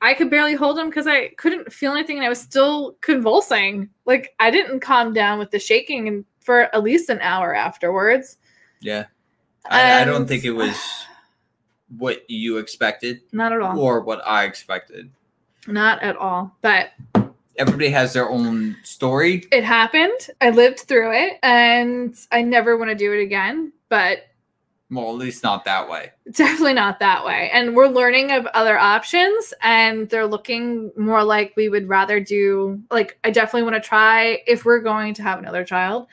I 0.00 0.12
could 0.14 0.30
barely 0.30 0.54
hold 0.54 0.78
him 0.78 0.90
because 0.90 1.06
I 1.06 1.28
couldn't 1.38 1.72
feel 1.72 1.92
anything 1.92 2.16
and 2.16 2.26
I 2.26 2.28
was 2.28 2.40
still 2.40 2.96
convulsing. 3.00 3.88
Like 4.04 4.34
I 4.38 4.50
didn't 4.50 4.80
calm 4.80 5.14
down 5.14 5.38
with 5.38 5.50
the 5.50 5.58
shaking 5.58 6.08
and 6.08 6.24
for 6.40 6.62
at 6.74 6.82
least 6.82 7.08
an 7.08 7.20
hour 7.20 7.54
afterwards. 7.54 8.36
Yeah. 8.80 9.06
I, 9.70 10.02
I 10.02 10.04
don't 10.04 10.26
think 10.26 10.44
it 10.44 10.50
was 10.50 10.76
what 11.96 12.28
you 12.28 12.58
expected 12.58 13.22
Not 13.32 13.52
at 13.52 13.62
all. 13.62 13.78
or 13.78 14.00
what 14.02 14.20
I 14.26 14.44
expected. 14.44 15.10
Not 15.66 16.02
at 16.02 16.16
all. 16.16 16.56
But 16.60 16.90
Everybody 17.56 17.90
has 17.90 18.12
their 18.12 18.28
own 18.30 18.76
story. 18.82 19.44
it 19.52 19.62
happened. 19.62 20.28
I 20.40 20.50
lived 20.50 20.80
through 20.80 21.12
it 21.12 21.38
and 21.42 22.16
I 22.32 22.42
never 22.42 22.76
want 22.76 22.90
to 22.90 22.96
do 22.96 23.12
it 23.12 23.22
again, 23.22 23.72
but 23.88 24.18
Well, 24.90 25.10
at 25.10 25.14
least 25.16 25.44
not 25.44 25.64
that 25.64 25.88
way. 25.88 26.10
definitely 26.32 26.74
not 26.74 26.98
that 26.98 27.24
way. 27.24 27.50
And 27.52 27.76
we're 27.76 27.86
learning 27.86 28.32
of 28.32 28.46
other 28.46 28.76
options 28.76 29.54
and 29.62 30.08
they're 30.10 30.26
looking 30.26 30.90
more 30.96 31.22
like 31.22 31.52
we 31.56 31.68
would 31.68 31.88
rather 31.88 32.18
do 32.18 32.80
like 32.90 33.16
I 33.22 33.30
definitely 33.30 33.62
want 33.70 33.76
to 33.76 33.88
try 33.88 34.42
if 34.48 34.64
we're 34.64 34.80
going 34.80 35.14
to 35.14 35.22
have 35.22 35.38
another 35.38 35.62
child, 35.64 36.08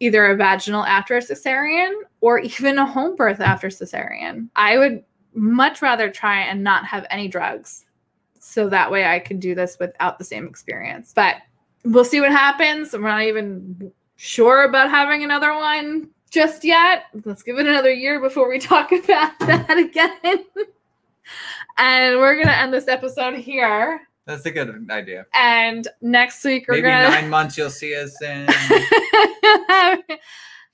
either 0.00 0.26
a 0.26 0.34
vaginal 0.36 0.84
after 0.84 1.16
a 1.16 1.20
cesarean 1.20 1.92
or 2.20 2.40
even 2.40 2.78
a 2.78 2.84
home 2.86 3.14
birth 3.14 3.38
after 3.40 3.68
cesarean. 3.68 4.48
I 4.56 4.76
would 4.76 5.04
much 5.34 5.82
rather 5.82 6.10
try 6.10 6.40
and 6.40 6.64
not 6.64 6.84
have 6.86 7.06
any 7.10 7.28
drugs. 7.28 7.84
So 8.40 8.68
that 8.70 8.90
way 8.90 9.04
I 9.04 9.18
can 9.18 9.38
do 9.38 9.54
this 9.54 9.76
without 9.78 10.18
the 10.18 10.24
same 10.24 10.46
experience. 10.46 11.12
But 11.14 11.36
we'll 11.84 12.04
see 12.04 12.20
what 12.20 12.32
happens. 12.32 12.92
We're 12.92 13.00
not 13.00 13.22
even 13.22 13.92
sure 14.16 14.64
about 14.64 14.90
having 14.90 15.22
another 15.22 15.54
one 15.54 16.08
just 16.30 16.64
yet. 16.64 17.04
Let's 17.24 17.42
give 17.42 17.58
it 17.58 17.66
another 17.66 17.92
year 17.92 18.20
before 18.20 18.48
we 18.48 18.58
talk 18.60 18.92
about 18.92 19.38
that 19.40 19.78
again. 19.78 20.44
and 21.78 22.18
we're 22.18 22.42
to 22.42 22.56
end 22.56 22.72
this 22.72 22.88
episode 22.88 23.36
here. 23.36 24.00
That's 24.26 24.46
a 24.46 24.50
good 24.50 24.88
idea. 24.90 25.26
And 25.34 25.86
next 26.00 26.44
week 26.44 26.66
we're 26.68 26.76
Maybe 26.76 26.88
to 26.88 27.10
nine 27.10 27.28
months 27.30 27.58
you'll 27.58 27.70
see 27.70 27.94
us 27.96 28.20
in. 28.22 28.48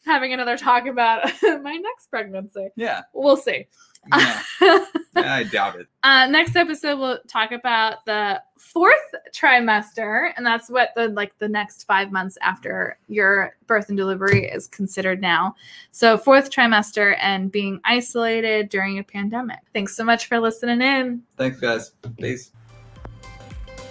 having 0.05 0.33
another 0.33 0.57
talk 0.57 0.87
about 0.87 1.31
my 1.43 1.77
next 1.77 2.11
pregnancy. 2.11 2.69
Yeah. 2.77 3.03
We'll 3.13 3.37
see. 3.37 3.67
Yeah. 4.15 4.43
I 5.17 5.45
doubt 5.45 5.77
it. 5.77 5.87
Uh, 6.03 6.27
next 6.27 6.57
episode, 6.57 6.99
we'll 6.99 7.19
talk 7.27 7.53
about 7.53 8.05
the 8.05 8.43
fourth 8.59 8.95
trimester, 9.33 10.33
and 10.37 10.45
that's 10.45 10.69
what 10.69 10.91
the 10.95 11.09
like 11.09 11.39
the 11.39 11.49
next 11.49 11.85
five 11.85 12.13
months 12.13 12.37
after 12.43 12.99
your 13.09 13.57
birth 13.67 13.89
and 13.89 13.97
delivery 13.97 14.47
is 14.47 14.67
considered 14.69 15.21
now. 15.21 15.55
So, 15.91 16.19
fourth 16.19 16.51
trimester 16.51 17.17
and 17.21 17.51
being 17.51 17.81
isolated 17.85 18.69
during 18.69 18.99
a 18.99 19.05
pandemic. 19.05 19.61
Thanks 19.73 19.97
so 19.97 20.05
much 20.05 20.27
for 20.27 20.39
listening 20.39 20.81
in. 20.81 21.23
Thanks, 21.37 21.59
guys. 21.61 21.93
Peace. 22.19 22.53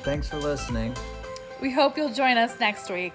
Thanks 0.03 0.29
for 0.29 0.37
listening. 0.37 0.95
We 1.61 1.71
hope 1.71 1.97
you'll 1.97 2.13
join 2.13 2.37
us 2.37 2.59
next 2.59 2.89
week. 2.91 3.13